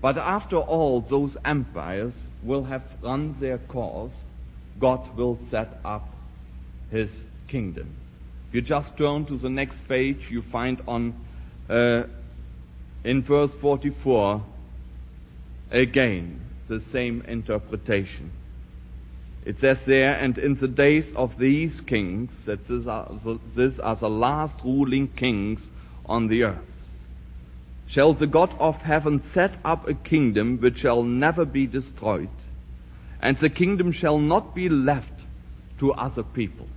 But 0.00 0.16
after 0.16 0.56
all 0.56 1.02
those 1.02 1.36
empires 1.44 2.14
will 2.42 2.64
have 2.64 2.82
run 3.02 3.36
their 3.38 3.58
course, 3.58 4.12
God 4.80 5.14
will 5.16 5.38
set 5.50 5.78
up 5.84 6.08
His 6.90 7.10
kingdom. 7.46 7.94
If 8.48 8.54
you 8.54 8.62
just 8.62 8.96
turn 8.96 9.26
to 9.26 9.36
the 9.36 9.50
next 9.50 9.76
page, 9.86 10.28
you 10.30 10.40
find 10.42 10.80
on 10.88 11.14
uh, 11.68 12.04
in 13.04 13.22
verse 13.22 13.52
44 13.60 14.42
again 15.70 16.40
the 16.68 16.80
same 16.80 17.22
interpretation. 17.28 18.30
It 19.44 19.58
says 19.58 19.84
there, 19.84 20.12
and 20.12 20.38
in 20.38 20.54
the 20.54 20.68
days 20.68 21.12
of 21.16 21.36
these 21.36 21.80
kings, 21.80 22.30
that 22.44 22.68
these 22.68 22.86
are, 22.86 23.08
the, 23.24 23.38
these 23.56 23.80
are 23.80 23.96
the 23.96 24.10
last 24.10 24.54
ruling 24.62 25.08
kings 25.08 25.60
on 26.06 26.28
the 26.28 26.44
earth, 26.44 26.58
shall 27.88 28.14
the 28.14 28.28
God 28.28 28.54
of 28.60 28.80
heaven 28.82 29.22
set 29.34 29.52
up 29.64 29.88
a 29.88 29.94
kingdom 29.94 30.58
which 30.58 30.78
shall 30.78 31.02
never 31.02 31.44
be 31.44 31.66
destroyed, 31.66 32.28
and 33.20 33.36
the 33.38 33.50
kingdom 33.50 33.90
shall 33.90 34.18
not 34.18 34.54
be 34.54 34.68
left 34.68 35.08
to 35.80 35.92
other 35.92 36.22
people. 36.22 36.68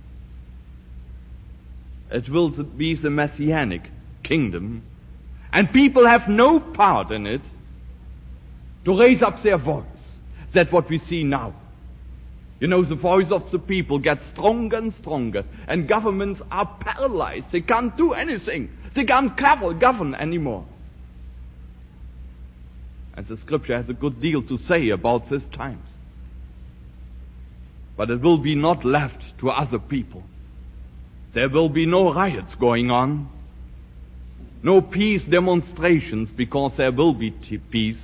It 2.10 2.28
will 2.28 2.48
be 2.48 2.94
the 2.94 3.10
messianic 3.10 3.82
kingdom, 4.24 4.82
and 5.52 5.72
people 5.72 6.04
have 6.06 6.28
no 6.28 6.58
part 6.58 7.12
in 7.12 7.28
it 7.28 7.42
to 8.84 8.98
raise 8.98 9.22
up 9.22 9.42
their 9.42 9.56
voice. 9.56 9.84
That's 10.52 10.72
what 10.72 10.88
we 10.88 10.98
see 10.98 11.22
now. 11.22 11.54
You 12.60 12.68
know, 12.68 12.82
the 12.82 12.94
voice 12.94 13.30
of 13.30 13.50
the 13.50 13.58
people 13.58 13.98
gets 13.98 14.26
stronger 14.28 14.76
and 14.78 14.94
stronger, 14.94 15.44
and 15.68 15.86
governments 15.86 16.40
are 16.50 16.66
paralyzed. 16.80 17.50
They 17.50 17.60
can't 17.60 17.96
do 17.96 18.14
anything. 18.14 18.70
They 18.94 19.04
can't 19.04 19.36
govern 19.36 20.14
anymore. 20.14 20.64
And 23.14 23.26
the 23.26 23.36
scripture 23.36 23.76
has 23.76 23.88
a 23.88 23.94
good 23.94 24.20
deal 24.20 24.42
to 24.42 24.56
say 24.56 24.88
about 24.90 25.28
these 25.28 25.44
times. 25.46 25.86
but 27.96 28.10
it 28.10 28.20
will 28.20 28.38
be 28.38 28.54
not 28.54 28.84
left 28.84 29.38
to 29.38 29.50
other 29.50 29.78
people. 29.78 30.22
There 31.32 31.48
will 31.48 31.68
be 31.68 31.86
no 31.86 32.12
riots 32.12 32.54
going 32.54 32.90
on, 32.90 33.28
no 34.62 34.80
peace 34.80 35.24
demonstrations 35.24 36.30
because 36.30 36.76
there 36.76 36.92
will 36.92 37.14
be 37.14 37.30
peace. 37.30 37.96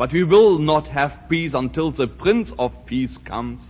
But 0.00 0.14
we 0.14 0.24
will 0.24 0.58
not 0.58 0.86
have 0.86 1.28
peace 1.28 1.52
until 1.52 1.90
the 1.90 2.06
Prince 2.06 2.54
of 2.58 2.86
Peace 2.86 3.14
comes. 3.18 3.60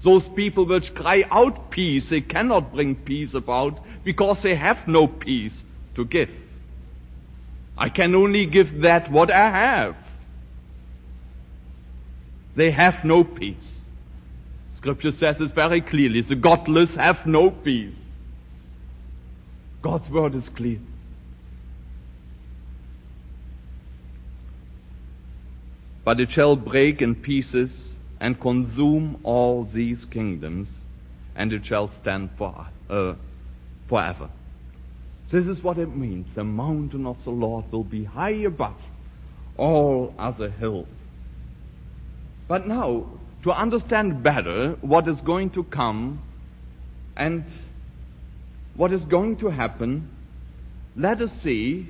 Those 0.00 0.28
people 0.28 0.64
which 0.64 0.94
cry 0.94 1.24
out 1.28 1.72
peace, 1.72 2.08
they 2.08 2.20
cannot 2.20 2.72
bring 2.72 2.94
peace 2.94 3.34
about 3.34 3.84
because 4.04 4.42
they 4.42 4.54
have 4.54 4.86
no 4.86 5.08
peace 5.08 5.52
to 5.96 6.04
give. 6.04 6.30
I 7.76 7.88
can 7.88 8.14
only 8.14 8.46
give 8.46 8.82
that 8.82 9.10
what 9.10 9.32
I 9.32 9.50
have. 9.50 9.96
They 12.54 12.70
have 12.70 13.04
no 13.04 13.24
peace. 13.24 13.56
Scripture 14.76 15.10
says 15.10 15.38
this 15.38 15.50
very 15.50 15.80
clearly. 15.80 16.20
The 16.20 16.36
godless 16.36 16.94
have 16.94 17.26
no 17.26 17.50
peace. 17.50 17.96
God's 19.82 20.08
word 20.10 20.36
is 20.36 20.48
clear. 20.50 20.78
But 26.10 26.18
it 26.18 26.32
shall 26.32 26.56
break 26.56 27.02
in 27.02 27.14
pieces 27.14 27.70
and 28.18 28.40
consume 28.40 29.20
all 29.22 29.62
these 29.62 30.04
kingdoms, 30.04 30.66
and 31.36 31.52
it 31.52 31.64
shall 31.64 31.86
stand 32.00 32.30
for, 32.36 32.66
uh, 32.88 33.14
forever. 33.86 34.28
This 35.30 35.46
is 35.46 35.62
what 35.62 35.78
it 35.78 35.94
means. 35.94 36.26
The 36.34 36.42
mountain 36.42 37.06
of 37.06 37.22
the 37.22 37.30
Lord 37.30 37.70
will 37.70 37.84
be 37.84 38.02
high 38.02 38.42
above 38.44 38.74
all 39.56 40.12
other 40.18 40.50
hills. 40.50 40.88
But 42.48 42.66
now, 42.66 43.06
to 43.44 43.52
understand 43.52 44.20
better 44.20 44.72
what 44.80 45.06
is 45.06 45.20
going 45.20 45.50
to 45.50 45.62
come 45.62 46.18
and 47.16 47.44
what 48.74 48.92
is 48.92 49.04
going 49.04 49.36
to 49.36 49.50
happen, 49.50 50.10
let 50.96 51.20
us 51.20 51.30
see 51.40 51.86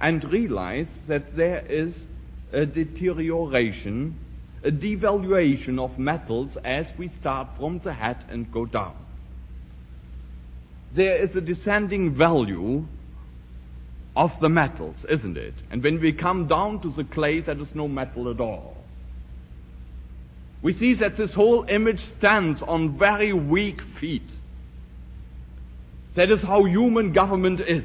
and 0.00 0.22
realize 0.30 0.86
that 1.08 1.34
there 1.34 1.66
is 1.68 1.96
a 2.52 2.66
deterioration, 2.66 4.14
a 4.62 4.70
devaluation 4.70 5.78
of 5.78 5.98
metals 5.98 6.56
as 6.64 6.86
we 6.96 7.08
start 7.20 7.48
from 7.58 7.78
the 7.80 7.92
head 7.92 8.16
and 8.28 8.50
go 8.52 8.64
down. 8.64 8.96
There 10.94 11.16
is 11.16 11.36
a 11.36 11.40
descending 11.40 12.10
value 12.10 12.86
of 14.16 14.32
the 14.40 14.48
metals, 14.48 14.96
isn't 15.08 15.36
it? 15.36 15.54
And 15.70 15.82
when 15.82 16.00
we 16.00 16.12
come 16.12 16.46
down 16.46 16.80
to 16.80 16.90
the 16.90 17.04
clay, 17.04 17.40
there 17.40 17.60
is 17.60 17.74
no 17.74 17.86
metal 17.86 18.30
at 18.30 18.40
all. 18.40 18.76
We 20.62 20.72
see 20.72 20.94
that 20.94 21.16
this 21.16 21.34
whole 21.34 21.64
image 21.68 22.00
stands 22.00 22.62
on 22.62 22.96
very 22.96 23.32
weak 23.32 23.82
feet. 23.82 24.28
That 26.14 26.30
is 26.30 26.40
how 26.40 26.64
human 26.64 27.12
government 27.12 27.60
is. 27.60 27.84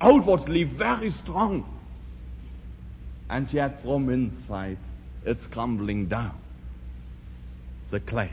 Outwardly 0.00 0.64
very 0.64 1.10
strong. 1.10 1.77
And 3.30 3.52
yet 3.52 3.82
from 3.82 4.08
inside 4.08 4.78
it's 5.24 5.46
crumbling 5.46 6.06
down. 6.06 6.38
The 7.90 8.00
clay. 8.00 8.30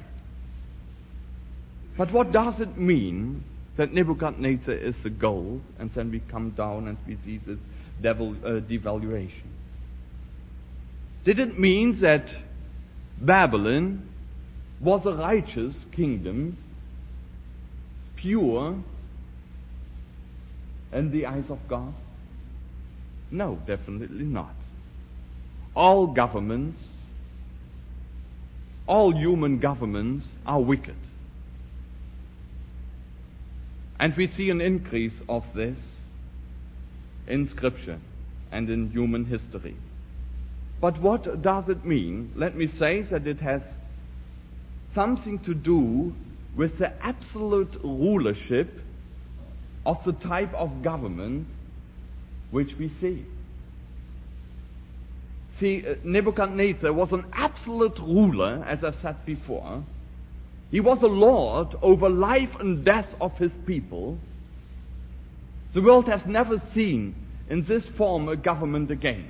But 1.98 2.12
what 2.12 2.32
does 2.32 2.60
it 2.60 2.78
mean 2.78 3.44
that 3.78 3.94
Nebuchadnezzar 3.94 4.74
is 4.74 4.96
the 5.04 5.10
gold 5.10 5.62
and 5.80 5.92
then 5.94 6.12
we 6.12 6.20
come 6.20 6.52
down 6.52 6.88
and 6.88 6.98
we 7.08 7.18
see 7.26 7.38
this 7.38 7.60
devil, 8.02 8.36
uh, 8.44 8.60
devaluation? 8.60 9.48
Did 11.24 11.40
it 11.40 11.58
mean 11.58 11.94
that 12.00 12.30
Babylon 13.20 14.08
was 14.80 15.06
a 15.06 15.14
righteous 15.14 15.74
kingdom, 15.92 16.58
pure 18.16 18.76
in 20.94 21.12
the 21.12 21.26
eyes 21.26 21.50
of 21.50 21.68
God? 21.68 21.94
No, 23.32 23.58
definitely 23.66 24.26
not. 24.26 24.54
All 25.76 26.08
governments, 26.08 26.82
all 28.88 29.12
human 29.12 29.60
governments 29.60 30.28
are 30.46 30.60
wicked. 30.60 30.96
And 34.00 34.16
we 34.16 34.28
see 34.28 34.50
an 34.50 34.62
increase 34.62 35.14
of 35.28 35.44
this 35.54 35.78
in 37.28 37.50
Scripture 37.50 38.00
and 38.52 38.70
in 38.70 38.92
human 38.92 39.26
history. 39.26 39.76
But 40.80 41.00
what 41.00 41.42
does 41.42 41.70
it 41.70 41.86
mean? 41.86 42.32
Let 42.36 42.56
me 42.56 42.68
say 42.68 43.02
that 43.02 43.26
it 43.26 43.40
has 43.40 43.64
something 44.94 45.40
to 45.40 45.54
do 45.54 46.14
with 46.56 46.78
the 46.78 46.92
absolute 47.04 47.80
rulership 47.84 48.82
of 49.86 50.04
the 50.04 50.14
type 50.14 50.54
of 50.54 50.84
government 50.84 51.48
which 52.52 52.76
we 52.76 52.90
see. 53.02 53.26
See, 55.60 55.86
uh, 55.88 55.96
Nebuchadnezzar 56.04 56.92
was 56.92 57.14
an 57.14 57.26
absolute 57.32 57.98
ruler, 58.00 58.64
as 58.68 58.84
I 58.84 58.92
said 58.92 59.26
before. 59.26 59.84
He 60.72 60.82
was 60.82 61.02
a 61.02 61.08
lord 61.08 61.76
over 61.82 62.10
life 62.10 62.60
and 62.60 62.84
death 62.84 63.16
of 63.22 63.38
his 63.38 63.54
people. 63.66 64.18
The 65.74 65.82
world 65.82 66.08
has 66.08 66.26
never 66.26 66.62
seen 66.74 67.16
in 67.50 67.64
this 67.64 67.86
form 67.86 68.28
a 68.28 68.36
government 68.36 68.92
again. 68.92 69.28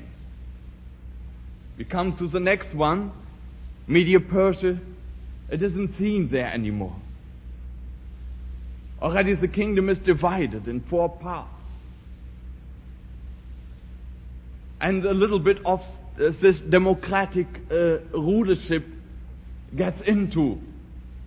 We 1.77 1.85
come 1.85 2.17
to 2.17 2.27
the 2.27 2.39
next 2.39 2.73
one, 2.73 3.11
Media 3.87 4.19
Persia. 4.19 4.79
It 5.49 5.61
isn't 5.61 5.97
seen 5.97 6.29
there 6.29 6.51
anymore. 6.51 6.95
Already 9.01 9.33
the 9.35 9.47
kingdom 9.47 9.89
is 9.89 9.97
divided 9.99 10.67
in 10.67 10.79
four 10.79 11.09
parts. 11.09 11.49
And 14.81 15.05
a 15.05 15.13
little 15.13 15.39
bit 15.39 15.59
of 15.65 15.85
this 16.17 16.57
democratic 16.59 17.47
uh, 17.69 17.97
rulership 18.13 18.85
gets 19.75 20.01
into 20.01 20.59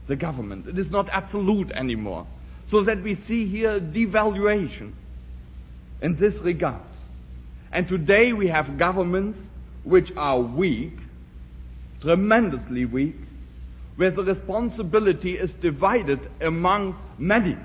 the 0.07 0.16
government. 0.16 0.66
It 0.66 0.79
is 0.79 0.90
not 0.90 1.09
absolute 1.11 1.70
anymore. 1.72 2.27
So 2.68 2.83
that 2.83 3.03
we 3.03 3.14
see 3.14 3.46
here 3.46 3.81
devaluation 3.81 4.92
in 6.03 6.14
this 6.14 6.38
regard. 6.38 6.83
And 7.72 7.87
today 7.87 8.33
we 8.33 8.48
have 8.48 8.79
governments 8.79 9.38
which 9.85 10.12
are 10.16 10.40
weak, 10.40 10.92
tremendously 12.01 12.85
weak, 12.85 13.16
where 13.96 14.11
the 14.11 14.22
responsibility 14.22 15.37
is 15.37 15.51
divided 15.53 16.20
among 16.40 16.96
many. 17.18 17.57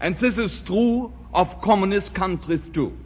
And 0.00 0.18
this 0.18 0.36
is 0.36 0.58
true 0.60 1.12
of 1.32 1.60
communist 1.62 2.14
countries 2.14 2.66
too. 2.68 2.96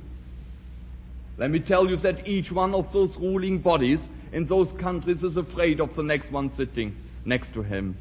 Let 1.40 1.50
me 1.50 1.58
tell 1.58 1.88
you 1.88 1.96
that 1.96 2.28
each 2.28 2.52
one 2.52 2.74
of 2.74 2.92
those 2.92 3.16
ruling 3.16 3.60
bodies 3.60 3.98
in 4.30 4.44
those 4.44 4.70
countries 4.78 5.22
is 5.22 5.38
afraid 5.38 5.80
of 5.80 5.96
the 5.96 6.02
next 6.02 6.30
one 6.30 6.54
sitting 6.54 6.94
next 7.24 7.54
to 7.54 7.62
him. 7.62 7.96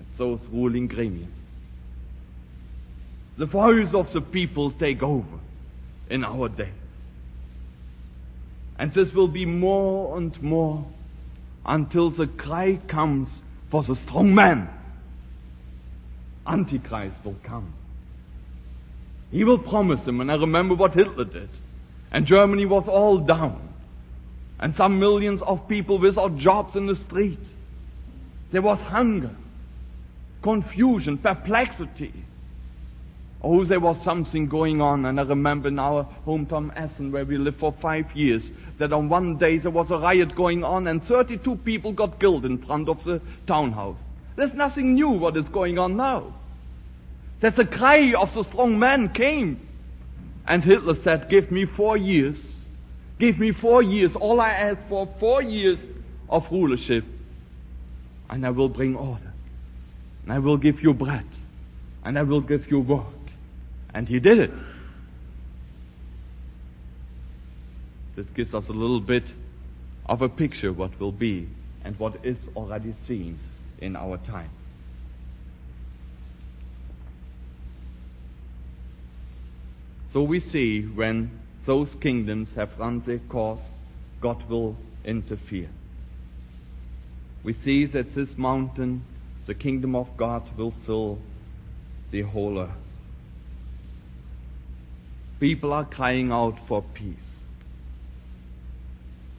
At 0.00 0.06
Those 0.16 0.48
ruling 0.48 0.88
gremia. 0.88 1.26
The 3.36 3.44
voice 3.44 3.92
of 3.92 4.10
the 4.14 4.22
people 4.22 4.70
take 4.70 5.02
over 5.02 5.38
in 6.08 6.24
our 6.24 6.48
days. 6.48 6.68
And 8.78 8.94
this 8.94 9.12
will 9.12 9.28
be 9.28 9.44
more 9.44 10.16
and 10.16 10.42
more 10.42 10.82
until 11.66 12.08
the 12.08 12.26
cry 12.26 12.78
comes 12.88 13.28
for 13.70 13.82
the 13.82 13.96
strong 13.96 14.34
man. 14.34 14.66
Antichrist 16.46 17.16
will 17.22 17.36
come. 17.42 17.74
He 19.32 19.44
will 19.44 19.58
promise 19.58 20.04
them, 20.04 20.20
and 20.20 20.30
I 20.30 20.36
remember 20.36 20.74
what 20.74 20.94
Hitler 20.94 21.24
did. 21.24 21.48
And 22.12 22.26
Germany 22.26 22.66
was 22.66 22.86
all 22.86 23.18
down. 23.18 23.70
And 24.60 24.76
some 24.76 25.00
millions 25.00 25.40
of 25.42 25.66
people 25.66 25.98
without 25.98 26.36
jobs 26.36 26.76
in 26.76 26.86
the 26.86 26.94
streets. 26.94 27.48
There 28.52 28.60
was 28.60 28.78
hunger, 28.82 29.34
confusion, 30.42 31.16
perplexity. 31.16 32.12
Oh, 33.42 33.64
there 33.64 33.80
was 33.80 34.00
something 34.02 34.46
going 34.46 34.82
on, 34.82 35.06
and 35.06 35.18
I 35.18 35.24
remember 35.24 35.68
in 35.68 35.78
our 35.78 36.06
hometown 36.26 36.70
Essen, 36.76 37.10
where 37.10 37.24
we 37.24 37.38
lived 37.38 37.58
for 37.58 37.72
five 37.72 38.14
years, 38.14 38.44
that 38.76 38.92
on 38.92 39.08
one 39.08 39.38
day 39.38 39.56
there 39.56 39.70
was 39.70 39.90
a 39.90 39.96
riot 39.96 40.36
going 40.36 40.62
on, 40.62 40.86
and 40.86 41.02
32 41.02 41.56
people 41.56 41.92
got 41.92 42.20
killed 42.20 42.44
in 42.44 42.58
front 42.58 42.90
of 42.90 43.02
the 43.02 43.20
townhouse. 43.46 43.96
There's 44.36 44.52
nothing 44.52 44.94
new 44.94 45.08
what 45.08 45.36
is 45.38 45.48
going 45.48 45.78
on 45.78 45.96
now. 45.96 46.34
That 47.42 47.56
the 47.56 47.64
cry 47.64 48.14
of 48.14 48.32
the 48.34 48.44
strong 48.44 48.78
man 48.78 49.12
came. 49.12 49.68
And 50.46 50.64
Hitler 50.64 50.94
said, 51.02 51.28
give 51.28 51.50
me 51.50 51.66
four 51.66 51.96
years. 51.96 52.36
Give 53.18 53.38
me 53.38 53.50
four 53.50 53.82
years. 53.82 54.14
All 54.14 54.40
I 54.40 54.50
ask 54.50 54.80
for, 54.88 55.08
four 55.18 55.42
years 55.42 55.78
of 56.28 56.46
rulership. 56.50 57.04
And 58.30 58.46
I 58.46 58.50
will 58.50 58.68
bring 58.68 58.94
order. 58.94 59.32
And 60.22 60.32
I 60.32 60.38
will 60.38 60.56
give 60.56 60.82
you 60.82 60.94
bread. 60.94 61.26
And 62.04 62.16
I 62.16 62.22
will 62.22 62.40
give 62.40 62.70
you 62.70 62.78
work. 62.78 63.06
And 63.92 64.08
he 64.08 64.20
did 64.20 64.38
it. 64.38 64.52
This 68.14 68.26
gives 68.28 68.54
us 68.54 68.68
a 68.68 68.72
little 68.72 69.00
bit 69.00 69.24
of 70.06 70.22
a 70.22 70.28
picture 70.28 70.72
what 70.72 70.98
will 71.00 71.12
be 71.12 71.48
and 71.84 71.98
what 71.98 72.24
is 72.24 72.38
already 72.54 72.94
seen 73.06 73.38
in 73.80 73.96
our 73.96 74.18
time. 74.18 74.50
So 80.12 80.22
we 80.22 80.40
see 80.40 80.82
when 80.82 81.30
those 81.64 81.94
kingdoms 82.00 82.48
have 82.54 82.78
run 82.78 83.00
their 83.00 83.18
course, 83.18 83.60
God 84.20 84.46
will 84.48 84.76
interfere. 85.04 85.70
We 87.42 87.54
see 87.54 87.86
that 87.86 88.14
this 88.14 88.36
mountain, 88.36 89.04
the 89.46 89.54
kingdom 89.54 89.96
of 89.96 90.16
God, 90.16 90.42
will 90.56 90.74
fill 90.84 91.18
the 92.10 92.22
whole 92.22 92.58
earth. 92.58 92.70
People 95.40 95.72
are 95.72 95.84
crying 95.84 96.30
out 96.30 96.58
for 96.68 96.82
peace. 96.82 97.16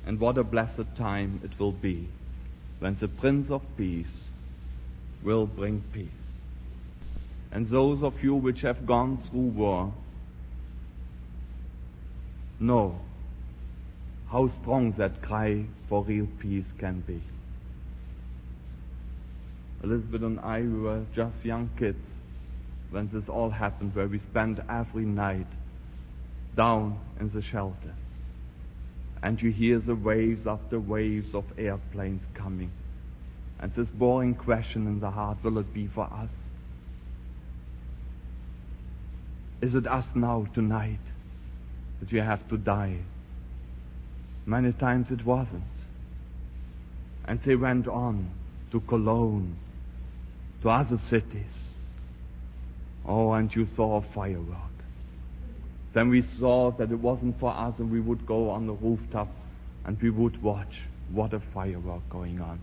And 0.05 0.19
what 0.19 0.37
a 0.37 0.43
blessed 0.43 0.95
time 0.97 1.39
it 1.43 1.57
will 1.59 1.71
be 1.71 2.07
when 2.79 2.97
the 2.99 3.07
Prince 3.07 3.49
of 3.49 3.61
Peace 3.77 4.27
will 5.23 5.45
bring 5.45 5.81
peace. 5.93 6.07
And 7.51 7.69
those 7.69 8.03
of 8.03 8.21
you 8.23 8.33
which 8.35 8.61
have 8.61 8.85
gone 8.85 9.17
through 9.17 9.51
war 9.55 9.93
know 12.63 12.99
how 14.31 14.47
strong 14.47 14.91
that 14.93 15.21
cry 15.21 15.63
for 15.87 16.03
real 16.03 16.27
peace 16.39 16.71
can 16.79 17.01
be. 17.01 17.21
Elizabeth 19.83 20.23
and 20.23 20.39
I 20.39 20.61
we 20.61 20.79
were 20.79 21.05
just 21.13 21.43
young 21.43 21.69
kids 21.77 22.09
when 22.89 23.09
this 23.09 23.27
all 23.27 23.49
happened, 23.49 23.95
where 23.95 24.07
we 24.07 24.17
spent 24.17 24.59
every 24.69 25.03
night 25.03 25.47
down 26.55 26.99
in 27.19 27.29
the 27.29 27.41
shelter. 27.41 27.93
And 29.21 29.41
you 29.41 29.51
hear 29.51 29.79
the 29.79 29.95
waves 29.95 30.47
after 30.47 30.79
waves 30.79 31.33
of 31.33 31.43
airplanes 31.57 32.21
coming. 32.33 32.71
And 33.59 33.73
this 33.73 33.89
boring 33.89 34.35
question 34.35 34.87
in 34.87 34.99
the 34.99 35.09
heart, 35.09 35.37
will 35.43 35.57
it 35.57 35.73
be 35.73 35.87
for 35.87 36.03
us? 36.03 36.31
Is 39.61 39.75
it 39.75 39.87
us 39.87 40.15
now, 40.15 40.45
tonight, 40.53 40.99
that 41.99 42.11
we 42.11 42.19
have 42.19 42.47
to 42.49 42.57
die? 42.57 42.97
Many 44.45 44.73
times 44.73 45.11
it 45.11 45.25
wasn't. 45.25 45.63
And 47.25 47.41
they 47.41 47.55
went 47.55 47.87
on 47.87 48.29
to 48.71 48.79
Cologne, 48.81 49.55
to 50.61 50.69
other 50.69 50.97
cities. 50.97 51.51
Oh, 53.05 53.31
and 53.33 53.53
you 53.55 53.65
saw 53.65 53.97
a 53.97 54.01
firework. 54.01 54.57
Then 55.93 56.09
we 56.09 56.23
saw 56.23 56.71
that 56.71 56.91
it 56.91 56.99
wasn't 56.99 57.39
for 57.39 57.51
us 57.51 57.77
and 57.79 57.91
we 57.91 57.99
would 57.99 58.25
go 58.25 58.49
on 58.49 58.65
the 58.65 58.73
rooftop 58.73 59.29
and 59.85 60.01
we 60.01 60.09
would 60.09 60.41
watch 60.41 60.81
what 61.11 61.33
a 61.33 61.39
firework 61.39 62.09
going 62.09 62.41
on. 62.41 62.59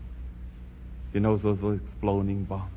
You 1.13 1.21
know, 1.21 1.37
those 1.37 1.63
exploding 1.81 2.43
bombs. 2.43 2.71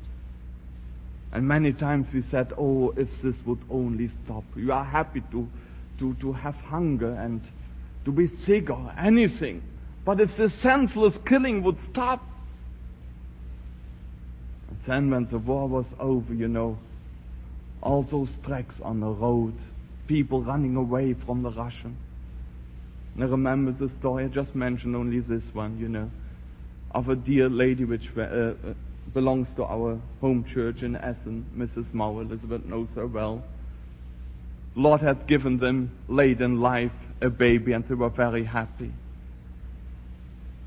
And 1.31 1.47
many 1.47 1.73
times 1.73 2.07
we 2.13 2.21
said, 2.21 2.53
oh, 2.57 2.91
if 2.95 3.21
this 3.21 3.35
would 3.45 3.59
only 3.69 4.07
stop. 4.07 4.45
You 4.55 4.71
are 4.71 4.85
happy 4.85 5.21
to, 5.31 5.49
to, 5.99 6.13
to 6.15 6.31
have 6.33 6.55
hunger 6.55 7.11
and 7.13 7.41
to 8.05 8.11
be 8.11 8.27
sick 8.27 8.69
or 8.69 8.93
anything. 8.97 9.61
But 10.03 10.21
if 10.21 10.37
this 10.37 10.53
senseless 10.53 11.17
killing 11.17 11.63
would 11.63 11.79
stop. 11.79 12.23
And 14.69 14.79
then 14.85 15.09
when 15.09 15.25
the 15.25 15.39
war 15.39 15.67
was 15.67 15.93
over, 15.99 16.33
you 16.33 16.47
know, 16.47 16.77
all 17.81 18.03
those 18.03 18.29
tracks 18.43 18.79
on 18.81 18.99
the 18.99 19.07
road, 19.07 19.53
people 20.07 20.41
running 20.41 20.75
away 20.75 21.13
from 21.13 21.41
the 21.41 21.51
Russians. 21.51 21.97
And 23.15 23.23
I 23.23 23.27
remember 23.27 23.71
the 23.71 23.89
story, 23.89 24.25
I 24.25 24.27
just 24.27 24.53
mentioned 24.55 24.95
only 24.95 25.19
this 25.19 25.53
one, 25.53 25.79
you 25.79 25.87
know, 25.87 26.11
of 26.91 27.09
a 27.09 27.15
dear 27.15 27.49
lady 27.49 27.85
which 27.85 28.09
uh, 28.17 28.21
uh, 28.21 28.53
belongs 29.13 29.47
to 29.55 29.63
our 29.63 29.99
home 30.21 30.43
church 30.43 30.83
in 30.83 30.95
Essen, 30.95 31.45
Mrs. 31.57 31.85
Mauer, 31.93 32.23
Elizabeth 32.23 32.65
knows 32.65 32.89
her 32.95 33.07
well. 33.07 33.43
Lord 34.75 35.01
had 35.01 35.25
given 35.25 35.57
them 35.57 35.91
late 36.09 36.41
in 36.41 36.59
life 36.59 36.91
a 37.21 37.29
baby 37.29 37.71
and 37.71 37.83
they 37.85 37.95
were 37.95 38.09
very 38.09 38.43
happy. 38.43 38.91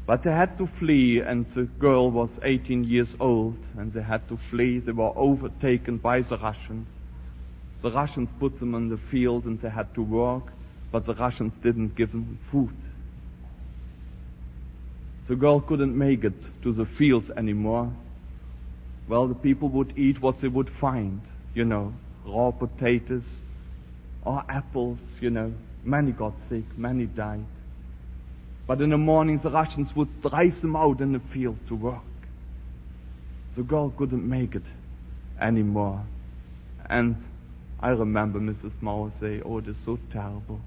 But 0.07 0.23
they 0.23 0.33
had 0.33 0.57
to 0.57 0.67
flee 0.67 1.21
and 1.21 1.47
the 1.49 1.65
girl 1.65 2.11
was 2.11 2.41
18 2.43 2.85
years 2.85 3.15
old 3.21 3.59
and 3.77 3.93
they 3.93 4.01
had 4.01 4.27
to 4.29 4.39
flee. 4.39 4.79
They 4.79 4.93
were 4.93 5.13
overtaken 5.15 5.99
by 5.99 6.23
the 6.23 6.39
Russians. 6.39 6.89
The 7.83 7.93
Russians 7.93 8.31
put 8.41 8.59
them 8.59 8.75
in 8.75 8.89
the 8.89 8.97
field 8.97 9.45
and 9.45 9.59
they 9.61 9.69
had 9.69 9.95
to 9.95 10.03
work, 10.03 10.53
but 10.91 11.05
the 11.05 11.15
Russians 11.15 11.55
didn't 11.57 11.95
give 11.95 12.13
them 12.13 12.39
food. 12.51 12.75
The 15.27 15.37
girl 15.37 15.61
couldn't 15.61 15.97
make 15.97 16.25
it 16.25 16.63
to 16.63 16.73
the 16.73 16.87
field 16.87 17.31
anymore. 17.37 17.93
Well, 19.07 19.27
the 19.27 19.35
people 19.35 19.69
would 19.69 19.93
eat 19.99 20.23
what 20.23 20.41
they 20.41 20.49
would 20.49 20.71
find, 20.71 21.21
you 21.55 21.67
know, 21.67 21.93
raw 22.25 22.51
potatoes 22.51 23.27
or 24.25 24.45
apples, 24.49 24.99
you 25.21 25.31
know. 25.31 25.53
Many 25.85 26.13
got 26.13 26.35
sick, 26.49 26.65
many 26.77 27.07
died. 27.07 27.45
But 28.67 28.83
in 28.83 28.91
the 28.91 28.99
morning, 28.99 29.39
the 29.39 29.51
Russians 29.51 29.95
would 29.97 30.23
drive 30.23 30.61
them 30.61 30.77
out 30.77 31.01
in 31.01 31.13
the 31.13 31.21
field 31.21 31.59
to 31.69 31.75
work. 31.75 32.03
The 33.57 33.63
girl 33.63 33.91
couldn't 33.91 34.29
make 34.29 34.55
it 34.55 34.65
anymore. 35.41 36.05
And 36.91 37.17
I 37.81 37.91
remember 37.91 38.41
Mrs. 38.41 38.73
Mauer 38.83 39.11
say, 39.13 39.41
oh, 39.45 39.59
it 39.59 39.69
is 39.69 39.77
so 39.85 39.99
terrible. 40.11 40.61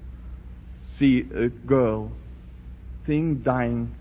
See 0.96 1.20
a 1.34 1.48
girl 1.48 2.10
seeing 3.06 3.42
dying 3.42 3.94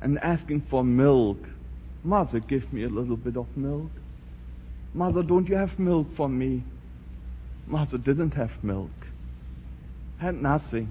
and 0.00 0.18
asking 0.18 0.62
for 0.62 0.82
milk. 0.82 1.38
Mother, 2.04 2.40
give 2.40 2.72
me 2.72 2.82
a 2.84 2.88
little 2.88 3.16
bit 3.16 3.36
of 3.36 3.56
milk. 3.56 3.90
Mother, 4.94 5.22
don't 5.22 5.48
you 5.48 5.56
have 5.56 5.78
milk 5.78 6.06
for 6.16 6.28
me? 6.28 6.62
Mother 7.66 7.98
didn't 7.98 8.34
have 8.34 8.62
milk. 8.62 8.90
Had 10.18 10.40
nothing. 10.40 10.88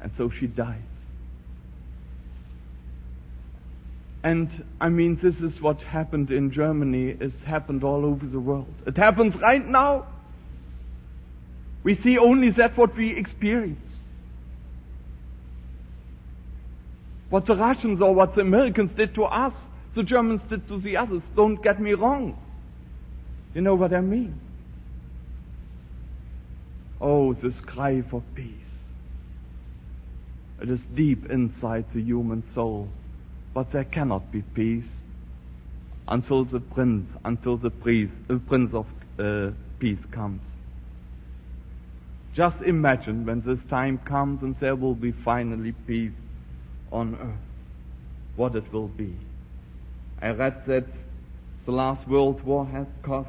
And 0.00 0.12
so 0.16 0.30
she 0.30 0.46
died. 0.46 0.82
And 4.22 4.64
I 4.80 4.88
mean, 4.88 5.16
this 5.16 5.40
is 5.42 5.60
what 5.60 5.82
happened 5.82 6.30
in 6.30 6.50
Germany. 6.50 7.14
It's 7.20 7.42
happened 7.44 7.84
all 7.84 8.06
over 8.06 8.24
the 8.24 8.40
world. 8.40 8.72
It 8.86 8.96
happens 8.96 9.36
right 9.36 9.64
now. 9.64 10.06
We 11.82 11.94
see 11.94 12.16
only 12.16 12.48
that 12.50 12.74
what 12.78 12.96
we 12.96 13.10
experience. 13.10 13.78
What 17.28 17.44
the 17.44 17.54
Russians 17.54 18.00
or 18.00 18.14
what 18.14 18.34
the 18.34 18.40
Americans 18.40 18.92
did 18.92 19.14
to 19.16 19.24
us, 19.24 19.54
the 19.92 20.02
Germans 20.02 20.40
did 20.42 20.66
to 20.68 20.78
the 20.78 20.96
others. 20.96 21.22
Don't 21.36 21.62
get 21.62 21.78
me 21.78 21.92
wrong. 21.92 22.38
You 23.54 23.60
know 23.60 23.74
what 23.74 23.92
I 23.92 24.00
mean? 24.00 24.40
Oh, 27.06 27.34
this 27.34 27.60
cry 27.60 28.00
for 28.00 28.22
peace. 28.34 28.48
It 30.62 30.70
is 30.70 30.86
deep 30.86 31.30
inside 31.30 31.86
the 31.88 32.00
human 32.00 32.42
soul. 32.42 32.88
But 33.52 33.70
there 33.72 33.84
cannot 33.84 34.32
be 34.32 34.40
peace 34.40 34.90
until 36.08 36.44
the 36.44 36.60
prince, 36.60 37.10
until 37.22 37.58
the 37.58 37.68
priest, 37.68 38.14
the 38.26 38.38
prince 38.38 38.72
of 38.72 38.86
uh, 39.18 39.50
peace 39.78 40.06
comes. 40.06 40.40
Just 42.32 42.62
imagine 42.62 43.26
when 43.26 43.42
this 43.42 43.62
time 43.66 43.98
comes 43.98 44.42
and 44.42 44.56
there 44.56 44.74
will 44.74 44.94
be 44.94 45.12
finally 45.12 45.72
peace 45.86 46.18
on 46.90 47.16
earth, 47.16 47.50
what 48.36 48.56
it 48.56 48.72
will 48.72 48.88
be. 48.88 49.14
I 50.22 50.30
read 50.30 50.64
that 50.64 50.86
the 51.66 51.72
last 51.72 52.08
world 52.08 52.42
war 52.44 52.64
has 52.64 52.86
cost 53.02 53.28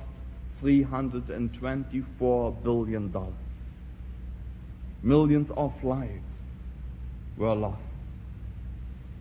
324 0.60 2.52
billion 2.64 3.12
dollars. 3.12 3.45
Millions 5.06 5.52
of 5.52 5.72
lives 5.84 6.42
were 7.38 7.54
lost. 7.54 7.80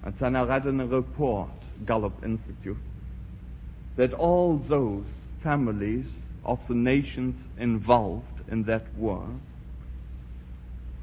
And 0.02 0.36
a 0.80 0.86
report, 0.86 1.50
Gallup 1.84 2.24
Institute, 2.24 2.78
that 3.96 4.14
all 4.14 4.56
those 4.56 5.04
families 5.40 6.06
of 6.44 6.66
the 6.68 6.74
nations 6.74 7.48
involved 7.58 8.40
in 8.48 8.64
that 8.64 8.86
war 8.96 9.28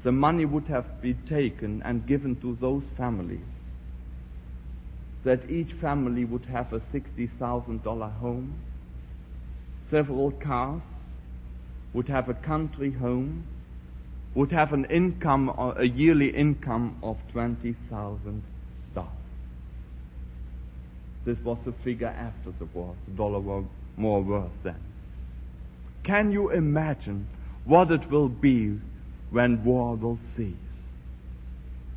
the 0.02 0.10
money 0.10 0.44
would 0.44 0.66
have 0.66 1.00
been 1.00 1.22
taken 1.28 1.80
and 1.84 2.04
given 2.06 2.34
to 2.40 2.56
those 2.56 2.84
families. 2.96 3.44
That 5.22 5.48
each 5.48 5.74
family 5.74 6.24
would 6.24 6.44
have 6.46 6.72
a 6.72 6.80
$60,000 6.80 8.18
home, 8.18 8.54
several 9.84 10.32
cars, 10.32 10.82
would 11.92 12.08
have 12.08 12.28
a 12.28 12.34
country 12.34 12.90
home, 12.90 13.44
would 14.34 14.52
have 14.52 14.72
an 14.72 14.86
income, 14.86 15.50
uh, 15.50 15.74
a 15.76 15.84
yearly 15.84 16.28
income 16.28 16.96
of 17.02 17.22
$20,000. 17.32 18.40
This 21.24 21.38
was 21.40 21.60
the 21.60 21.72
figure 21.72 22.08
after 22.08 22.50
the 22.50 22.64
war. 22.66 22.94
The 23.06 23.14
dollar 23.14 23.38
was 23.38 23.64
more 23.96 24.22
worse 24.22 24.56
then. 24.64 24.80
Can 26.02 26.32
you 26.32 26.50
imagine 26.50 27.28
what 27.64 27.92
it 27.92 28.10
will 28.10 28.28
be 28.28 28.78
when 29.30 29.64
war 29.64 29.94
will 29.94 30.18
cease 30.24 30.56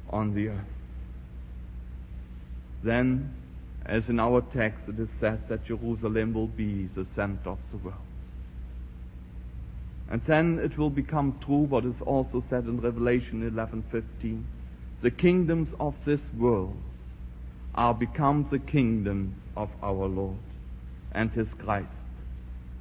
on 0.09 0.33
the 0.33 0.49
earth. 0.49 0.55
then, 2.83 3.33
as 3.85 4.09
in 4.09 4.19
our 4.19 4.41
text, 4.41 4.87
it 4.87 4.99
is 4.99 5.09
said 5.09 5.47
that 5.49 5.65
Jerusalem 5.65 6.33
will 6.33 6.47
be 6.47 6.85
the 6.85 7.03
center 7.03 7.49
of 7.49 7.71
the 7.71 7.77
world. 7.77 8.04
And 10.09 10.21
then 10.21 10.59
it 10.59 10.77
will 10.77 10.89
become 10.89 11.39
true 11.39 11.63
what 11.63 11.85
is 11.85 12.01
also 12.01 12.39
said 12.39 12.65
in 12.65 12.79
Revelation 12.79 13.41
11:15. 13.49 14.43
The 15.01 15.11
kingdoms 15.11 15.73
of 15.79 16.03
this 16.05 16.31
world 16.33 16.77
are 17.73 17.93
become 17.93 18.43
the 18.49 18.59
kingdoms 18.59 19.35
of 19.57 19.69
our 19.81 20.07
Lord 20.07 20.37
and 21.11 21.31
his 21.31 21.53
Christ, 21.53 21.89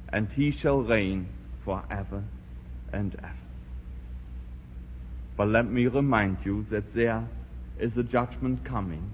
and 0.09 0.31
he 0.31 0.51
shall 0.51 0.81
reign 0.81 1.27
forever 1.63 2.23
and 2.93 3.15
ever. 3.15 3.33
But 5.35 5.49
let 5.49 5.65
me 5.65 5.87
remind 5.87 6.37
you 6.45 6.63
that 6.63 6.93
there 6.93 7.27
is 7.79 7.97
a 7.97 8.03
judgment 8.03 8.63
coming 8.63 9.13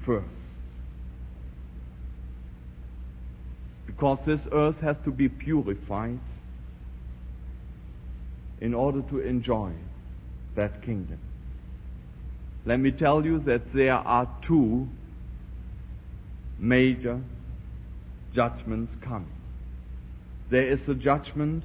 first. 0.00 0.24
Because 3.86 4.24
this 4.24 4.48
earth 4.50 4.80
has 4.80 4.98
to 5.00 5.10
be 5.10 5.28
purified 5.28 6.18
in 8.60 8.74
order 8.74 9.02
to 9.02 9.20
enjoy 9.20 9.72
that 10.54 10.82
kingdom. 10.82 11.18
Let 12.64 12.80
me 12.80 12.90
tell 12.90 13.24
you 13.24 13.38
that 13.40 13.72
there 13.72 13.94
are 13.94 14.28
two 14.42 14.88
major 16.58 17.20
judgments 18.34 18.92
coming. 19.00 19.32
There 20.48 20.66
is 20.66 20.86
the 20.86 20.94
judgment 20.94 21.64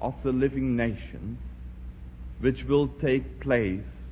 of 0.00 0.22
the 0.22 0.32
living 0.32 0.76
nations, 0.76 1.40
which 2.40 2.64
will 2.64 2.88
take 2.88 3.40
place 3.40 4.04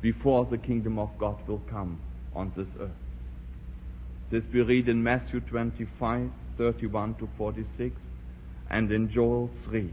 before 0.00 0.44
the 0.44 0.58
kingdom 0.58 0.98
of 0.98 1.16
God 1.18 1.36
will 1.46 1.62
come 1.70 1.98
on 2.34 2.52
this 2.56 2.68
earth. 2.80 2.90
This 4.30 4.46
we 4.52 4.62
read 4.62 4.88
in 4.88 5.02
Matthew 5.02 5.40
25, 5.40 6.30
31 6.56 7.14
to 7.16 7.28
46, 7.36 8.00
and 8.70 8.92
in 8.92 9.08
Joel 9.08 9.50
3. 9.64 9.90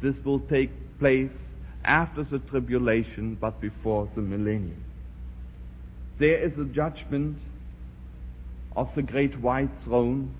This 0.00 0.24
will 0.24 0.40
take 0.40 0.70
place 0.98 1.50
after 1.84 2.22
the 2.22 2.38
tribulation, 2.38 3.36
but 3.40 3.60
before 3.60 4.08
the 4.14 4.22
millennium. 4.22 4.82
There 6.18 6.38
is 6.38 6.58
a 6.58 6.64
judgment 6.64 7.38
of 8.74 8.94
the 8.94 9.02
great 9.02 9.38
white 9.38 9.74
throne, 9.74 10.34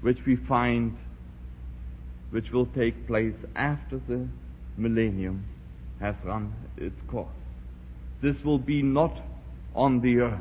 which 0.00 0.24
we 0.26 0.36
find, 0.36 0.96
which 2.30 2.52
will 2.52 2.66
take 2.66 3.06
place 3.06 3.44
after 3.56 3.98
the 3.98 4.28
millennium 4.76 5.44
has 6.00 6.24
run 6.24 6.52
its 6.76 7.00
course. 7.02 7.28
This 8.20 8.44
will 8.44 8.58
be 8.58 8.82
not 8.82 9.20
on 9.74 10.00
the 10.00 10.20
earth. 10.20 10.40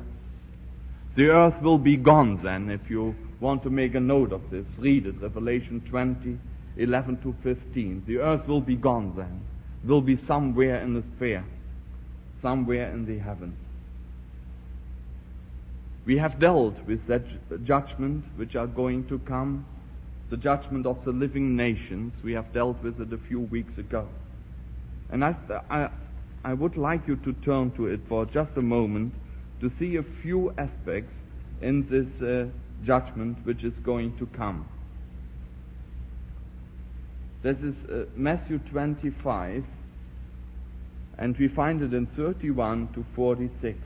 The 1.15 1.29
earth 1.29 1.61
will 1.61 1.77
be 1.77 1.95
gone 1.95 2.35
then. 2.37 2.69
If 2.69 2.89
you 2.89 3.15
want 3.39 3.63
to 3.63 3.69
make 3.69 3.93
a 3.95 3.99
note 3.99 4.31
of 4.31 4.49
this, 4.49 4.65
read 4.77 5.05
it. 5.05 5.21
Revelation 5.21 5.81
20, 5.81 6.39
11 6.77 7.17
to 7.21 7.33
15. 7.43 8.03
The 8.07 8.19
earth 8.19 8.47
will 8.47 8.61
be 8.61 8.75
gone 8.75 9.13
then. 9.15 9.41
Will 9.83 10.01
be 10.01 10.15
somewhere 10.15 10.79
in 10.79 10.93
the 10.93 11.03
sphere. 11.03 11.43
Somewhere 12.41 12.89
in 12.91 13.05
the 13.05 13.17
heavens. 13.19 13.57
We 16.05 16.17
have 16.17 16.39
dealt 16.39 16.77
with 16.85 17.07
that 17.07 17.63
judgment 17.63 18.25
which 18.35 18.55
are 18.55 18.67
going 18.67 19.05
to 19.07 19.19
come, 19.19 19.65
the 20.29 20.37
judgment 20.37 20.85
of 20.85 21.03
the 21.05 21.11
living 21.11 21.55
nations. 21.55 22.13
We 22.23 22.33
have 22.33 22.51
dealt 22.51 22.81
with 22.83 22.99
it 22.99 23.13
a 23.13 23.17
few 23.17 23.39
weeks 23.39 23.77
ago. 23.77 24.07
And 25.09 25.23
I, 25.23 25.35
I, 25.69 25.89
I 26.43 26.53
would 26.53 26.75
like 26.75 27.07
you 27.07 27.15
to 27.17 27.33
turn 27.33 27.71
to 27.71 27.87
it 27.87 28.01
for 28.07 28.25
just 28.25 28.57
a 28.57 28.61
moment 28.61 29.13
to 29.61 29.69
see 29.69 29.95
a 29.95 30.03
few 30.03 30.53
aspects 30.57 31.23
in 31.61 31.87
this 31.87 32.21
uh, 32.21 32.47
judgment 32.83 33.37
which 33.45 33.63
is 33.63 33.79
going 33.79 34.17
to 34.17 34.25
come. 34.27 34.67
This 37.43 37.61
is 37.61 37.83
uh, 37.89 38.05
Matthew 38.15 38.57
25, 38.57 39.65
and 41.17 41.37
we 41.37 41.49
find 41.49 41.81
it 41.81 41.93
in 41.93 42.05
31 42.05 42.87
to 42.93 43.03
46. 43.03 43.77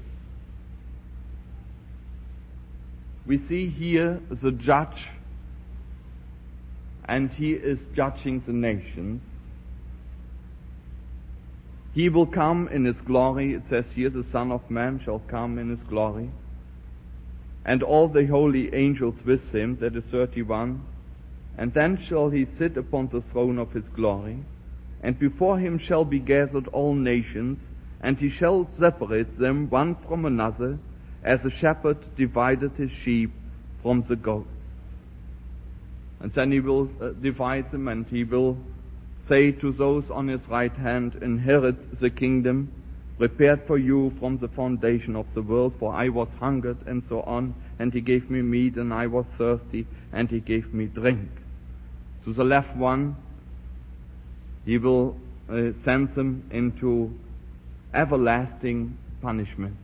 We 3.26 3.40
see 3.40 3.68
here 3.68 4.22
the 4.30 4.52
judge, 4.52 5.08
and 7.06 7.32
he 7.32 7.54
is 7.54 7.88
judging 7.96 8.42
the 8.42 8.54
nations. 8.54 9.24
He 11.96 12.10
will 12.10 12.28
come 12.28 12.68
in 12.68 12.86
his 12.86 13.02
glory. 13.02 13.56
It 13.56 13.66
says 13.66 13.92
here, 13.92 14.12
the 14.12 14.24
Son 14.24 14.52
of 14.52 14.70
Man 14.70 15.00
shall 15.00 15.18
come 15.18 15.58
in 15.58 15.72
his 15.72 15.82
glory. 15.82 16.30
And 17.66 17.82
all 17.82 18.08
the 18.08 18.28
holy 18.28 18.72
angels 18.76 19.26
with 19.26 19.52
him, 19.52 19.78
that 19.78 19.96
is 19.96 20.06
31. 20.06 20.80
And 21.58 21.74
then 21.74 21.98
shall 21.98 22.30
he 22.30 22.46
sit 22.46 22.78
upon 22.78 23.08
the 23.08 23.22
throne 23.22 23.58
of 23.58 23.74
his 23.74 23.90
glory. 23.90 24.38
And 25.02 25.18
before 25.18 25.58
him 25.58 25.78
shall 25.78 26.06
be 26.06 26.20
gathered 26.20 26.68
all 26.68 26.94
nations, 26.94 27.66
and 28.02 28.20
he 28.20 28.30
shall 28.30 28.68
separate 28.68 29.38
them 29.38 29.70
one 29.70 29.96
from 29.96 30.26
another, 30.26 30.78
as 31.24 31.44
a 31.46 31.50
shepherd 31.50 31.98
divided 32.16 32.72
his 32.74 32.92
sheep 32.92 33.32
from 33.82 34.02
the 34.04 34.16
goats. 34.16 34.48
And 36.20 36.32
then 36.32 36.52
he 36.52 36.60
will 36.60 36.90
uh, 37.02 37.10
divide 37.10 37.72
them 37.72 37.88
and 37.88 38.06
he 38.08 38.24
will 38.24 38.58
say 39.24 39.52
to 39.52 39.72
those 39.72 40.10
on 40.10 40.28
his 40.28 40.48
right 40.48 40.76
hand, 40.76 41.16
inherit 41.22 42.00
the 42.00 42.10
kingdom 42.10 42.72
prepared 43.18 43.64
for 43.64 43.78
you 43.78 44.12
from 44.20 44.38
the 44.38 44.48
foundation 44.48 45.16
of 45.16 45.34
the 45.34 45.42
world, 45.42 45.76
for 45.76 45.94
I 45.94 46.10
was 46.10 46.34
hungered 46.36 46.78
and 46.86 47.04
so 47.04 47.22
on, 47.22 47.56
and 47.80 47.94
he 47.94 48.02
gave 48.02 48.30
me 48.30 48.42
meat, 48.42 48.78
and 48.78 48.94
I 48.94 49.08
was 49.08 49.28
thirsty, 49.28 49.88
and 50.14 50.30
he 50.30 50.40
gave 50.40 50.74
me 50.74 50.86
drink. 50.86 51.30
To 52.28 52.34
the 52.34 52.44
left 52.44 52.76
one, 52.76 53.16
he 54.66 54.78
will 54.78 55.16
uh, 55.48 55.72
send 55.72 56.10
them 56.10 56.44
into 56.52 57.18
everlasting 57.94 58.98
punishment. 59.22 59.78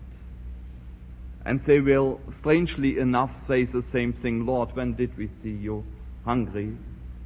And 1.46 1.64
they 1.64 1.80
will, 1.80 2.20
strangely 2.32 3.00
enough, 3.00 3.46
say 3.46 3.64
the 3.64 3.82
same 3.82 4.12
thing, 4.12 4.46
Lord, 4.46 4.76
when 4.76 4.94
did 4.94 5.18
we 5.18 5.30
see 5.42 5.52
you 5.52 5.86
hungry 6.26 6.76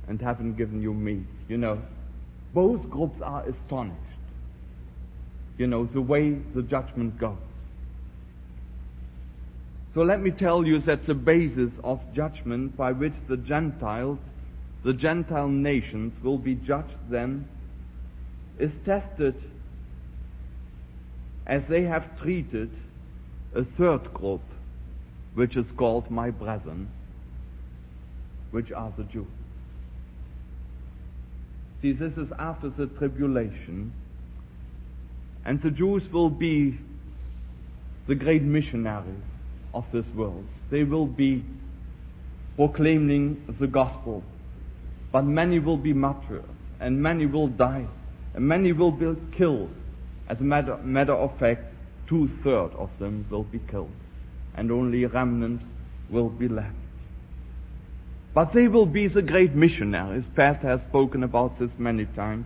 and 0.08 0.22
haven't 0.22 0.54
given 0.54 0.84
you 0.84 0.94
meat? 0.94 1.26
You 1.50 1.58
know, 1.58 1.82
both 2.54 2.88
groups 2.88 3.20
are 3.20 3.42
astonished. 3.42 3.98
You 5.58 5.66
know, 5.66 5.86
the 5.86 6.00
way 6.00 6.34
the 6.34 6.62
judgment 6.62 7.18
goes. 7.18 7.38
So 9.96 10.04
let 10.04 10.22
me 10.22 10.30
tell 10.30 10.64
you 10.64 10.78
that 10.82 11.08
the 11.08 11.16
basis 11.16 11.80
of 11.84 12.02
judgment 12.14 12.78
by 12.78 12.92
which 12.92 13.16
the 13.28 13.38
Gentiles, 13.38 14.20
the 14.84 14.94
Gentile 14.94 15.48
nations, 15.48 16.22
will 16.22 16.38
be 16.38 16.56
judged 16.56 16.98
then 17.10 17.48
is 18.58 18.76
tested 18.86 19.36
as 21.46 21.68
they 21.68 21.84
have 21.84 22.20
treated 22.20 22.70
a 23.56 23.64
third 23.64 24.14
group, 24.14 24.42
which 25.34 25.56
is 25.56 25.72
called 25.72 26.10
my 26.12 26.30
brethren, 26.30 26.90
which 28.52 28.72
are 28.72 28.92
the 28.98 29.04
Jews. 29.04 29.26
See, 31.82 31.92
this 31.92 32.18
is 32.18 32.32
after 32.32 32.70
the 32.70 32.88
tribulation, 32.88 33.94
and 35.46 35.62
the 35.62 35.72
Jews 35.72 36.12
will 36.12 36.30
be 36.30 36.78
the 38.08 38.16
great 38.16 38.42
missionaries 38.42 39.30
of 39.74 39.90
this 39.92 40.08
world. 40.08 40.46
They 40.70 40.84
will 40.84 41.06
be 41.06 41.44
proclaiming 42.56 43.44
the 43.48 43.68
gospel, 43.68 44.24
but 45.12 45.24
many 45.24 45.60
will 45.60 45.78
be 45.78 45.94
martyrs, 45.94 46.44
and 46.80 47.02
many 47.02 47.26
will 47.26 47.48
die, 47.48 47.86
and 48.34 48.48
many 48.48 48.72
will 48.72 48.92
be 48.92 49.16
killed. 49.32 49.72
As 50.28 50.40
a 50.40 50.44
matter, 50.44 50.78
matter 50.78 51.14
of 51.14 51.38
fact, 51.38 51.64
two 52.08 52.28
thirds 52.28 52.76
of 52.76 52.98
them 53.00 53.26
will 53.30 53.44
be 53.44 53.60
killed, 53.60 53.92
and 54.56 54.72
only 54.72 55.04
a 55.04 55.08
remnant 55.08 55.62
will 56.10 56.30
be 56.30 56.48
left. 56.48 56.76
But 58.34 58.52
they 58.52 58.68
will 58.68 58.86
be 58.86 59.08
the 59.08 59.22
great 59.22 59.56
missionaries. 59.56 60.28
Pastor 60.28 60.68
has 60.68 60.84
spoken 60.84 61.24
about 61.24 61.58
this 61.58 61.72
many 61.80 62.06
times. 62.06 62.46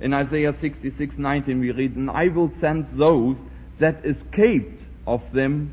In 0.00 0.14
Isaiah 0.14 0.52
66, 0.52 1.18
19 1.18 1.60
we 1.60 1.70
read, 1.72 1.96
And 1.96 2.10
I 2.10 2.28
will 2.28 2.50
send 2.50 2.86
those 2.92 3.42
that 3.78 4.04
escaped 4.06 4.80
of 5.06 5.30
them 5.32 5.72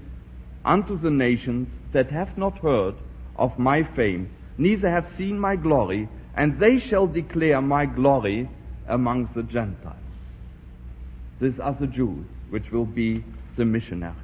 unto 0.65 0.97
the 0.97 1.11
nations 1.11 1.69
that 1.91 2.09
have 2.09 2.37
not 2.37 2.57
heard 2.57 2.95
of 3.37 3.57
my 3.59 3.83
fame, 3.83 4.29
neither 4.57 4.89
have 4.89 5.07
seen 5.09 5.39
my 5.39 5.55
glory, 5.55 6.07
and 6.35 6.59
they 6.59 6.79
shall 6.79 7.07
declare 7.07 7.61
my 7.61 7.85
glory 7.85 8.49
among 8.87 9.25
the 9.33 9.43
Gentiles. 9.43 9.95
These 11.39 11.59
are 11.59 11.73
the 11.73 11.87
Jews, 11.87 12.25
which 12.49 12.71
will 12.71 12.85
be 12.85 13.23
the 13.55 13.65
missionaries. 13.65 14.15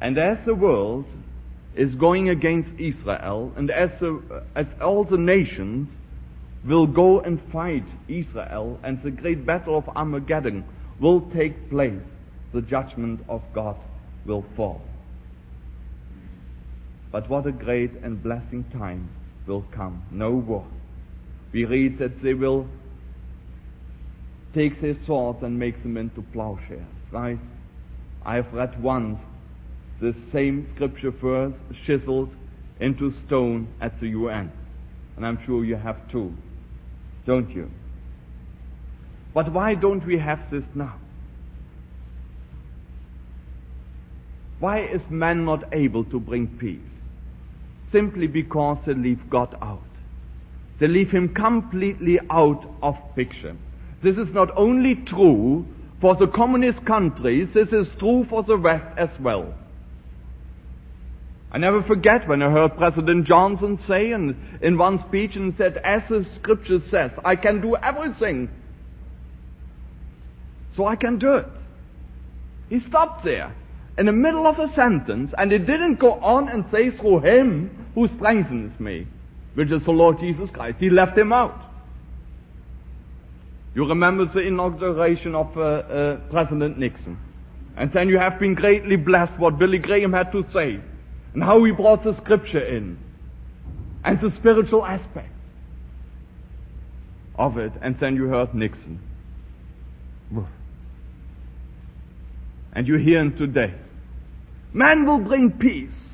And 0.00 0.18
as 0.18 0.44
the 0.44 0.54
world 0.54 1.06
is 1.74 1.94
going 1.94 2.28
against 2.28 2.78
Israel, 2.78 3.52
and 3.56 3.70
as, 3.70 4.00
the, 4.00 4.20
as 4.54 4.74
all 4.80 5.04
the 5.04 5.18
nations 5.18 5.98
will 6.64 6.86
go 6.86 7.20
and 7.20 7.40
fight 7.40 7.84
Israel, 8.08 8.78
and 8.82 9.00
the 9.00 9.10
great 9.10 9.46
battle 9.46 9.76
of 9.76 9.88
Armageddon 9.96 10.64
will 10.98 11.20
take 11.20 11.70
place, 11.70 12.04
the 12.52 12.62
judgment 12.62 13.24
of 13.28 13.42
God 13.54 13.76
will 14.26 14.42
fall. 14.42 14.82
But 17.10 17.28
what 17.28 17.46
a 17.46 17.52
great 17.52 17.92
and 18.02 18.22
blessing 18.22 18.64
time 18.72 19.08
will 19.46 19.64
come. 19.72 20.02
No 20.10 20.30
war. 20.30 20.64
We 21.52 21.64
read 21.64 21.98
that 21.98 22.22
they 22.22 22.34
will 22.34 22.68
take 24.54 24.80
their 24.80 24.94
swords 24.94 25.42
and 25.42 25.58
make 25.58 25.82
them 25.82 25.96
into 25.96 26.22
plowshares, 26.22 26.86
right? 27.10 27.38
I 28.24 28.36
have 28.36 28.52
read 28.52 28.80
once 28.82 29.18
the 29.98 30.12
same 30.12 30.68
scripture 30.68 31.10
verse 31.10 31.60
chiseled 31.84 32.32
into 32.78 33.10
stone 33.10 33.68
at 33.80 33.98
the 33.98 34.08
UN. 34.08 34.50
And 35.16 35.26
I'm 35.26 35.38
sure 35.44 35.64
you 35.64 35.76
have 35.76 36.08
too. 36.10 36.34
Don't 37.26 37.50
you? 37.50 37.70
But 39.34 39.52
why 39.52 39.74
don't 39.74 40.04
we 40.04 40.18
have 40.18 40.48
this 40.50 40.74
now? 40.74 40.94
Why 44.58 44.80
is 44.80 45.08
man 45.10 45.44
not 45.44 45.64
able 45.72 46.04
to 46.04 46.20
bring 46.20 46.46
peace? 46.46 46.99
Simply 47.90 48.26
because 48.26 48.84
they 48.84 48.94
leave 48.94 49.28
God 49.28 49.56
out. 49.60 49.82
They 50.78 50.88
leave 50.88 51.10
him 51.10 51.34
completely 51.34 52.18
out 52.30 52.64
of 52.82 52.96
picture. 53.14 53.56
This 54.00 54.16
is 54.16 54.32
not 54.32 54.50
only 54.56 54.94
true 54.94 55.66
for 56.00 56.14
the 56.14 56.26
communist 56.26 56.84
countries, 56.84 57.52
this 57.52 57.72
is 57.72 57.92
true 57.92 58.24
for 58.24 58.42
the 58.42 58.56
West 58.56 58.86
as 58.96 59.10
well. 59.20 59.54
I 61.52 61.58
never 61.58 61.82
forget 61.82 62.28
when 62.28 62.42
I 62.42 62.50
heard 62.50 62.76
President 62.76 63.26
Johnson 63.26 63.76
say 63.76 64.12
in, 64.12 64.36
in 64.62 64.78
one 64.78 64.98
speech 64.98 65.34
and 65.34 65.52
said, 65.52 65.76
as 65.76 66.08
the 66.08 66.22
scripture 66.22 66.78
says, 66.78 67.18
I 67.24 67.34
can 67.34 67.60
do 67.60 67.76
everything. 67.76 68.48
So 70.76 70.86
I 70.86 70.94
can 70.94 71.18
do 71.18 71.34
it. 71.34 71.48
He 72.68 72.78
stopped 72.78 73.24
there 73.24 73.52
in 73.98 74.06
the 74.06 74.12
middle 74.12 74.46
of 74.46 74.58
a 74.58 74.68
sentence 74.68 75.34
and 75.36 75.52
it 75.52 75.66
didn't 75.66 75.96
go 75.96 76.14
on 76.14 76.48
and 76.48 76.66
say 76.68 76.90
through 76.90 77.20
him 77.20 77.70
who 77.94 78.06
strengthens 78.06 78.78
me, 78.80 79.06
which 79.54 79.70
is 79.70 79.84
the 79.84 79.92
Lord 79.92 80.18
Jesus 80.18 80.50
Christ. 80.50 80.80
He 80.80 80.90
left 80.90 81.16
him 81.16 81.32
out. 81.32 81.60
You 83.74 83.88
remember 83.88 84.24
the 84.24 84.40
inauguration 84.40 85.34
of 85.34 85.56
uh, 85.56 85.60
uh, 85.60 86.16
President 86.30 86.78
Nixon. 86.78 87.18
And 87.76 87.90
then 87.92 88.08
you 88.08 88.18
have 88.18 88.38
been 88.38 88.54
greatly 88.54 88.96
blessed 88.96 89.38
what 89.38 89.58
Billy 89.58 89.78
Graham 89.78 90.12
had 90.12 90.32
to 90.32 90.42
say 90.42 90.80
and 91.34 91.42
how 91.42 91.62
he 91.64 91.72
brought 91.72 92.02
the 92.02 92.12
scripture 92.12 92.60
in 92.60 92.98
and 94.04 94.18
the 94.20 94.30
spiritual 94.30 94.84
aspect 94.84 95.30
of 97.36 97.58
it. 97.58 97.72
And 97.80 97.96
then 97.96 98.16
you 98.16 98.26
heard 98.26 98.54
Nixon. 98.54 98.98
And 102.72 102.86
you 102.86 102.96
hear 102.96 103.20
him 103.20 103.36
today. 103.36 103.74
Man 104.72 105.06
will 105.06 105.18
bring 105.18 105.50
peace. 105.50 106.08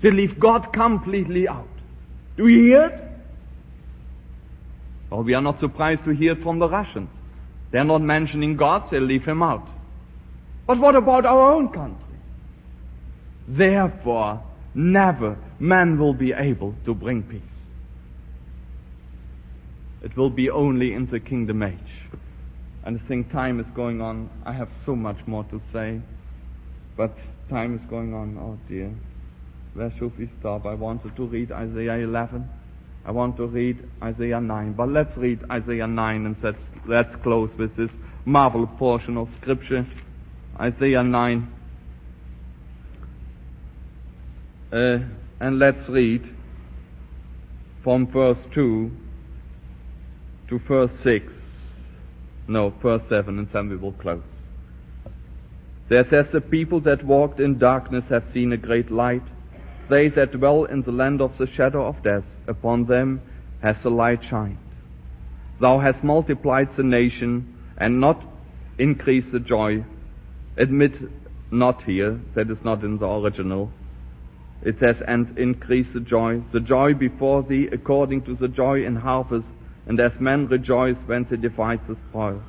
They 0.00 0.10
leave 0.10 0.38
God 0.38 0.72
completely 0.72 1.46
out. 1.46 1.68
Do 2.36 2.48
you 2.48 2.62
hear 2.62 2.84
it? 2.86 3.10
Well, 5.10 5.22
we 5.22 5.34
are 5.34 5.42
not 5.42 5.58
surprised 5.58 6.04
to 6.04 6.10
hear 6.10 6.32
it 6.32 6.42
from 6.42 6.58
the 6.58 6.68
Russians. 6.68 7.10
They're 7.70 7.84
not 7.84 8.00
mentioning 8.00 8.56
God, 8.56 8.88
they 8.90 9.00
leave 9.00 9.26
him 9.26 9.42
out. 9.42 9.68
But 10.66 10.78
what 10.78 10.96
about 10.96 11.26
our 11.26 11.52
own 11.52 11.68
country? 11.68 11.96
Therefore, 13.46 14.42
never 14.74 15.36
man 15.58 15.98
will 15.98 16.14
be 16.14 16.32
able 16.32 16.74
to 16.84 16.94
bring 16.94 17.22
peace. 17.22 17.42
It 20.02 20.16
will 20.16 20.30
be 20.30 20.48
only 20.48 20.94
in 20.94 21.06
the 21.06 21.20
kingdom 21.20 21.62
age. 21.62 21.76
And 22.84 22.96
I 22.96 22.98
think 22.98 23.30
time 23.30 23.60
is 23.60 23.68
going 23.70 24.00
on. 24.00 24.30
I 24.44 24.52
have 24.52 24.70
so 24.84 24.96
much 24.96 25.26
more 25.26 25.44
to 25.44 25.58
say, 25.58 26.00
but 26.96 27.16
time 27.48 27.76
is 27.76 27.82
going 27.82 28.14
on. 28.14 28.38
Oh 28.38 28.58
dear. 28.68 28.90
Where 29.74 29.90
should 29.90 30.18
we 30.18 30.26
stop? 30.26 30.66
I 30.66 30.74
wanted 30.74 31.14
to 31.16 31.26
read 31.26 31.52
Isaiah 31.52 31.96
11. 31.96 32.48
I 33.04 33.12
want 33.12 33.36
to 33.36 33.46
read 33.46 33.82
Isaiah 34.02 34.40
9, 34.40 34.72
but 34.72 34.88
let's 34.88 35.16
read 35.16 35.42
Isaiah 35.50 35.86
9 35.86 36.26
and 36.26 36.42
let's, 36.42 36.64
let's 36.84 37.16
close 37.16 37.54
with 37.56 37.76
this 37.76 37.96
marvelous 38.24 38.70
portion 38.76 39.16
of 39.16 39.28
scripture. 39.30 39.86
Isaiah 40.58 41.02
9. 41.02 41.52
Uh, 44.72 44.98
and 45.40 45.58
let's 45.58 45.88
read 45.88 46.28
from 47.80 48.06
verse 48.06 48.46
2 48.52 48.90
to 50.48 50.58
verse 50.58 50.94
6. 50.96 51.49
No, 52.50 52.70
verse 52.70 53.06
7, 53.06 53.38
and 53.38 53.48
then 53.48 53.68
we 53.70 53.76
will 53.76 53.92
close. 53.92 54.20
There 55.88 56.06
says, 56.06 56.30
The 56.30 56.40
people 56.40 56.80
that 56.80 57.04
walked 57.04 57.40
in 57.40 57.58
darkness 57.58 58.08
have 58.08 58.28
seen 58.28 58.52
a 58.52 58.56
great 58.56 58.90
light 58.90 59.22
they 59.90 60.06
that 60.06 60.30
dwell 60.30 60.66
in 60.66 60.82
the 60.82 60.92
land 60.92 61.20
of 61.20 61.36
the 61.36 61.48
shadow 61.48 61.84
of 61.84 62.04
death, 62.04 62.36
upon 62.46 62.84
them 62.84 63.20
has 63.60 63.82
the 63.82 63.90
light 63.90 64.22
shined. 64.22 64.56
Thou 65.58 65.80
hast 65.80 66.04
multiplied 66.04 66.70
the 66.70 66.84
nation 66.84 67.58
and 67.76 68.00
not 68.00 68.22
increased 68.78 69.32
the 69.32 69.40
joy. 69.40 69.84
Admit 70.56 70.96
not 71.50 71.82
here, 71.82 72.20
that 72.34 72.50
is 72.50 72.64
not 72.64 72.84
in 72.84 72.98
the 72.98 73.10
original. 73.10 73.72
It 74.62 74.78
says, 74.78 75.02
and 75.02 75.36
increase 75.36 75.92
the 75.92 76.00
joy, 76.00 76.38
the 76.38 76.60
joy 76.60 76.94
before 76.94 77.42
thee 77.42 77.66
according 77.66 78.22
to 78.22 78.34
the 78.36 78.48
joy 78.48 78.84
in 78.84 78.94
harvest, 78.94 79.48
and 79.90 79.98
as 79.98 80.20
men 80.20 80.46
rejoice 80.46 81.02
when 81.02 81.24
they 81.24 81.36
divide 81.36 81.82
the 81.82 81.96
spoil. 81.96 82.40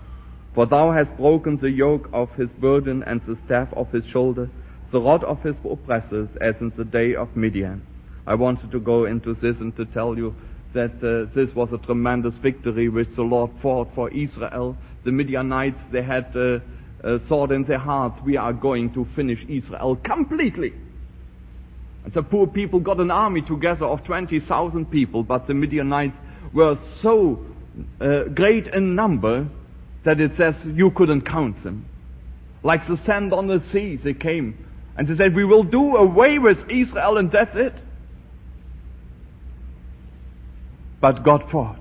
For 0.53 0.67
thou 0.67 0.91
hast 0.91 1.17
broken 1.17 1.55
the 1.55 1.71
yoke 1.71 2.07
of 2.13 2.35
his 2.35 2.53
burden 2.53 3.01
and 3.01 3.19
the 3.19 3.35
staff 3.35 3.73
of 3.73 3.91
his 3.91 4.05
shoulder, 4.05 4.47
the 4.91 5.01
rod 5.01 5.23
of 5.23 5.41
his 5.41 5.59
oppressors 5.65 6.35
as 6.35 6.61
in 6.61 6.69
the 6.69 6.85
day 6.85 7.15
of 7.15 7.35
Midian. 7.35 7.81
I 8.27 8.35
wanted 8.35 8.69
to 8.73 8.79
go 8.79 9.05
into 9.05 9.33
this 9.33 9.59
and 9.59 9.75
to 9.75 9.85
tell 9.85 10.15
you 10.15 10.35
that 10.73 11.03
uh, 11.03 11.33
this 11.33 11.55
was 11.55 11.73
a 11.73 11.79
tremendous 11.79 12.35
victory 12.35 12.89
which 12.89 13.15
the 13.15 13.23
Lord 13.23 13.49
fought 13.57 13.91
for 13.95 14.11
Israel. 14.11 14.77
The 15.03 15.11
Midianites, 15.11 15.83
they 15.87 16.03
had 16.03 16.37
uh, 16.37 16.59
uh, 17.03 17.17
thought 17.17 17.51
in 17.51 17.63
their 17.63 17.79
hearts, 17.79 18.21
we 18.21 18.37
are 18.37 18.53
going 18.53 18.93
to 18.93 19.03
finish 19.03 19.43
Israel 19.49 19.95
completely. 19.95 20.73
And 22.03 22.13
the 22.13 22.21
poor 22.21 22.45
people 22.45 22.81
got 22.81 22.99
an 22.99 23.09
army 23.09 23.41
together 23.41 23.87
of 23.87 24.03
20,000 24.03 24.91
people, 24.91 25.23
but 25.23 25.47
the 25.47 25.55
Midianites 25.55 26.19
were 26.53 26.75
so 26.75 27.45
uh, 27.99 28.23
great 28.23 28.67
in 28.67 28.95
number 28.95 29.47
that 30.03 30.19
it 30.19 30.35
says 30.35 30.65
you 30.65 30.91
couldn't 30.91 31.21
count 31.21 31.61
them. 31.63 31.85
Like 32.63 32.85
the 32.87 32.97
sand 32.97 33.33
on 33.33 33.47
the 33.47 33.59
sea, 33.59 33.95
they 33.95 34.13
came 34.13 34.57
and 34.97 35.07
they 35.07 35.15
said, 35.15 35.35
we 35.35 35.45
will 35.45 35.63
do 35.63 35.95
away 35.95 36.39
with 36.39 36.69
Israel 36.69 37.17
and 37.17 37.31
that's 37.31 37.55
it. 37.55 37.73
But 40.99 41.23
God 41.23 41.49
fought. 41.49 41.79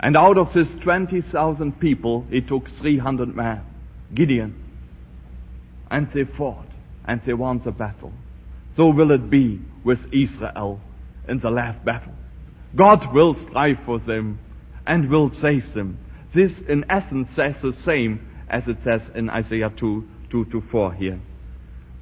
And 0.00 0.16
out 0.16 0.38
of 0.38 0.52
this 0.52 0.74
20,000 0.74 1.78
people, 1.78 2.26
he 2.30 2.40
took 2.40 2.68
300 2.68 3.36
men, 3.36 3.60
Gideon. 4.14 4.54
And 5.90 6.10
they 6.10 6.24
fought. 6.24 6.66
And 7.06 7.20
they 7.22 7.34
won 7.34 7.58
the 7.58 7.70
battle. 7.70 8.12
So 8.72 8.88
will 8.90 9.10
it 9.10 9.28
be 9.28 9.60
with 9.84 10.12
Israel 10.12 10.80
in 11.28 11.38
the 11.38 11.50
last 11.50 11.84
battle. 11.84 12.14
God 12.74 13.12
will 13.12 13.34
strive 13.34 13.80
for 13.80 13.98
them 13.98 14.38
and 14.86 15.10
will 15.10 15.30
save 15.30 15.72
them. 15.72 15.98
This 16.32 16.60
in 16.60 16.84
essence 16.88 17.30
says 17.30 17.60
the 17.60 17.72
same 17.72 18.26
as 18.48 18.68
it 18.68 18.82
says 18.82 19.08
in 19.14 19.30
Isaiah 19.30 19.70
2, 19.70 20.08
2 20.30 20.44
to 20.46 20.60
4 20.60 20.92
here. 20.94 21.20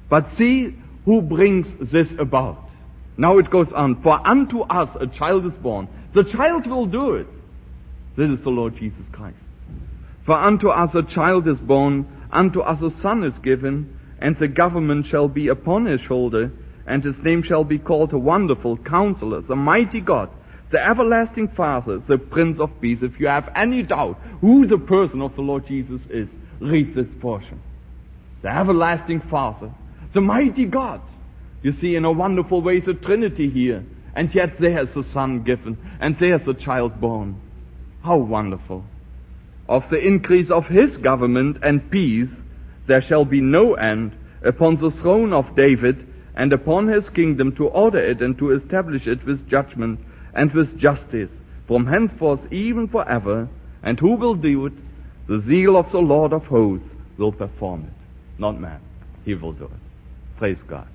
But 0.09 0.29
see 0.29 0.75
who 1.05 1.21
brings 1.21 1.73
this 1.73 2.13
about. 2.13 2.69
Now 3.17 3.37
it 3.37 3.49
goes 3.49 3.73
on. 3.73 3.95
For 3.95 4.19
unto 4.23 4.61
us 4.61 4.95
a 4.95 5.07
child 5.07 5.45
is 5.45 5.57
born. 5.57 5.87
The 6.13 6.23
child 6.23 6.67
will 6.67 6.85
do 6.85 7.15
it. 7.15 7.27
This 8.15 8.29
is 8.29 8.43
the 8.43 8.51
Lord 8.51 8.75
Jesus 8.75 9.07
Christ. 9.09 9.37
For 10.21 10.35
unto 10.35 10.69
us 10.69 10.95
a 10.95 11.03
child 11.03 11.47
is 11.47 11.59
born, 11.59 12.05
unto 12.31 12.61
us 12.61 12.81
a 12.81 12.91
son 12.91 13.23
is 13.23 13.37
given, 13.39 13.97
and 14.19 14.35
the 14.35 14.47
government 14.47 15.05
shall 15.05 15.27
be 15.27 15.47
upon 15.47 15.85
his 15.85 16.01
shoulder, 16.01 16.51
and 16.85 17.03
his 17.03 17.19
name 17.19 17.41
shall 17.41 17.63
be 17.63 17.79
called 17.79 18.13
a 18.13 18.19
wonderful 18.19 18.77
counselor, 18.77 19.41
the 19.41 19.55
mighty 19.55 20.01
God, 20.01 20.29
the 20.69 20.85
everlasting 20.85 21.47
Father, 21.47 21.97
the 21.97 22.17
Prince 22.17 22.59
of 22.59 22.79
Peace. 22.79 23.01
If 23.01 23.19
you 23.19 23.27
have 23.27 23.51
any 23.55 23.83
doubt 23.83 24.19
who 24.41 24.65
the 24.65 24.77
person 24.77 25.21
of 25.21 25.35
the 25.35 25.41
Lord 25.41 25.65
Jesus 25.65 26.05
is, 26.07 26.33
read 26.59 26.93
this 26.93 27.13
portion. 27.15 27.59
The 28.41 28.49
everlasting 28.49 29.21
Father, 29.21 29.71
the 30.13 30.21
mighty 30.21 30.65
God. 30.65 31.01
You 31.61 31.71
see 31.71 31.95
in 31.95 32.05
a 32.05 32.11
wonderful 32.11 32.61
way 32.61 32.79
the 32.79 32.93
Trinity 32.93 33.49
here. 33.49 33.83
And 34.15 34.33
yet 34.33 34.57
there's 34.57 34.95
a 34.95 35.03
son 35.03 35.43
given, 35.43 35.77
and 35.99 36.17
there's 36.17 36.47
a 36.47 36.53
child 36.53 36.99
born. 36.99 37.35
How 38.03 38.17
wonderful. 38.17 38.83
Of 39.67 39.89
the 39.89 40.05
increase 40.05 40.51
of 40.51 40.67
his 40.67 40.97
government 40.97 41.59
and 41.63 41.91
peace 41.91 42.35
there 42.85 43.01
shall 43.01 43.23
be 43.23 43.39
no 43.39 43.75
end 43.75 44.13
upon 44.41 44.75
the 44.75 44.89
throne 44.89 45.31
of 45.31 45.55
David 45.55 46.07
and 46.35 46.53
upon 46.53 46.87
his 46.87 47.09
kingdom 47.09 47.55
to 47.57 47.67
order 47.67 47.99
it 47.99 48.21
and 48.21 48.37
to 48.39 48.51
establish 48.51 49.05
it 49.05 49.23
with 49.25 49.47
judgment 49.47 49.99
and 50.33 50.51
with 50.51 50.77
justice 50.77 51.39
from 51.67 51.85
henceforth 51.85 52.51
even 52.51 52.87
forever. 52.87 53.47
And 53.83 53.99
who 53.99 54.15
will 54.15 54.35
do 54.35 54.65
it? 54.65 54.73
The 55.27 55.39
zeal 55.39 55.77
of 55.77 55.91
the 55.91 56.01
Lord 56.01 56.33
of 56.33 56.47
hosts 56.47 56.89
will 57.17 57.31
perform 57.31 57.83
it. 57.83 58.39
not 58.39 58.59
man. 58.59 58.79
He 59.25 59.35
will 59.35 59.53
do 59.53 59.65
it. 59.65 59.71
Praise 60.37 60.61
God. 60.63 60.87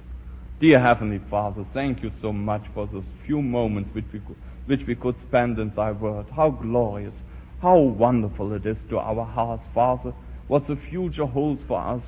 Dear 0.59 0.81
Heavenly 0.81 1.19
Father, 1.19 1.63
thank 1.63 2.03
you 2.03 2.11
so 2.21 2.33
much 2.33 2.63
for 2.75 2.87
those 2.87 3.05
few 3.25 3.43
moments 3.43 3.95
which 3.95 4.07
we 4.13 4.21
could, 4.21 4.37
which 4.67 4.87
we 4.87 4.95
could 4.95 5.21
spend 5.21 5.59
in 5.59 5.71
thy 5.75 5.93
word. 5.93 6.27
How 6.35 6.51
glorious, 6.51 7.15
how 7.61 7.79
wonderful 7.79 8.53
it 8.55 8.65
is 8.67 8.79
to 8.89 8.99
our 8.99 9.25
hearts, 9.25 9.67
Father, 9.75 10.13
what 10.49 10.67
the 10.67 10.77
future 10.77 11.27
holds 11.27 11.63
for 11.65 11.79
us. 11.79 12.03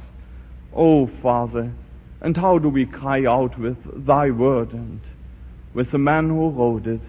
Oh, 0.74 1.06
Father, 1.06 1.70
and 2.20 2.36
how 2.36 2.58
do 2.58 2.68
we 2.68 2.86
cry 2.86 3.24
out 3.24 3.58
with 3.58 4.06
thy 4.06 4.30
word 4.30 4.72
and 4.72 5.00
with 5.74 5.90
the 5.90 5.98
man 5.98 6.28
who 6.28 6.50
wrote 6.50 6.86
it? 6.86 7.02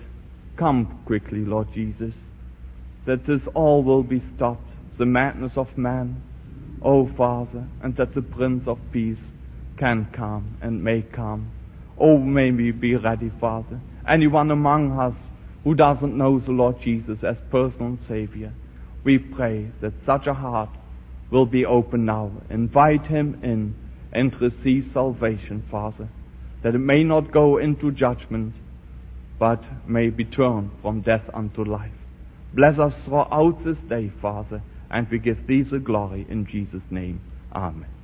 Come 0.57 0.99
quickly, 1.05 1.45
Lord 1.45 1.71
Jesus, 1.73 2.15
that 3.05 3.25
this 3.25 3.47
all 3.47 3.83
will 3.83 4.03
be 4.03 4.19
stopped, 4.19 4.69
the 4.97 5.05
madness 5.05 5.55
of 5.55 5.77
man, 5.77 6.21
O 6.81 7.05
Father, 7.05 7.63
and 7.81 7.95
that 7.95 8.13
the 8.13 8.23
Prince 8.23 8.67
of 8.67 8.79
Peace 8.91 9.31
can 9.77 10.05
come 10.11 10.57
and 10.59 10.83
may 10.83 11.03
come. 11.03 11.51
Oh, 11.97 12.17
may 12.17 12.49
we 12.49 12.71
be 12.71 12.95
ready, 12.95 13.29
Father. 13.29 13.79
Anyone 14.07 14.49
among 14.49 14.99
us 14.99 15.15
who 15.63 15.75
doesn't 15.75 16.17
know 16.17 16.39
the 16.39 16.51
Lord 16.51 16.81
Jesus 16.81 17.23
as 17.23 17.39
personal 17.51 17.97
Savior, 18.07 18.51
we 19.03 19.19
pray 19.19 19.67
that 19.81 19.99
such 19.99 20.25
a 20.25 20.33
heart 20.33 20.69
will 21.29 21.45
be 21.45 21.65
open 21.65 22.05
now. 22.05 22.31
Invite 22.49 23.05
him 23.05 23.39
in 23.43 23.75
and 24.11 24.41
receive 24.41 24.89
salvation, 24.91 25.61
Father, 25.69 26.07
that 26.63 26.73
it 26.73 26.79
may 26.79 27.03
not 27.03 27.31
go 27.31 27.57
into 27.57 27.91
judgment, 27.91 28.55
but 29.39 29.63
may 29.87 30.09
be 30.09 30.25
turned 30.25 30.71
from 30.81 31.01
death 31.01 31.29
unto 31.33 31.63
life. 31.63 31.91
Bless 32.53 32.79
us 32.79 32.97
throughout 33.05 33.59
this 33.63 33.83
day, 33.83 34.09
Father, 34.09 34.61
and 34.91 35.09
we 35.09 35.19
give 35.19 35.47
thee 35.47 35.63
the 35.63 35.79
glory 35.79 36.25
in 36.29 36.45
Jesus' 36.45 36.91
name. 36.91 37.21
Amen. 37.53 37.96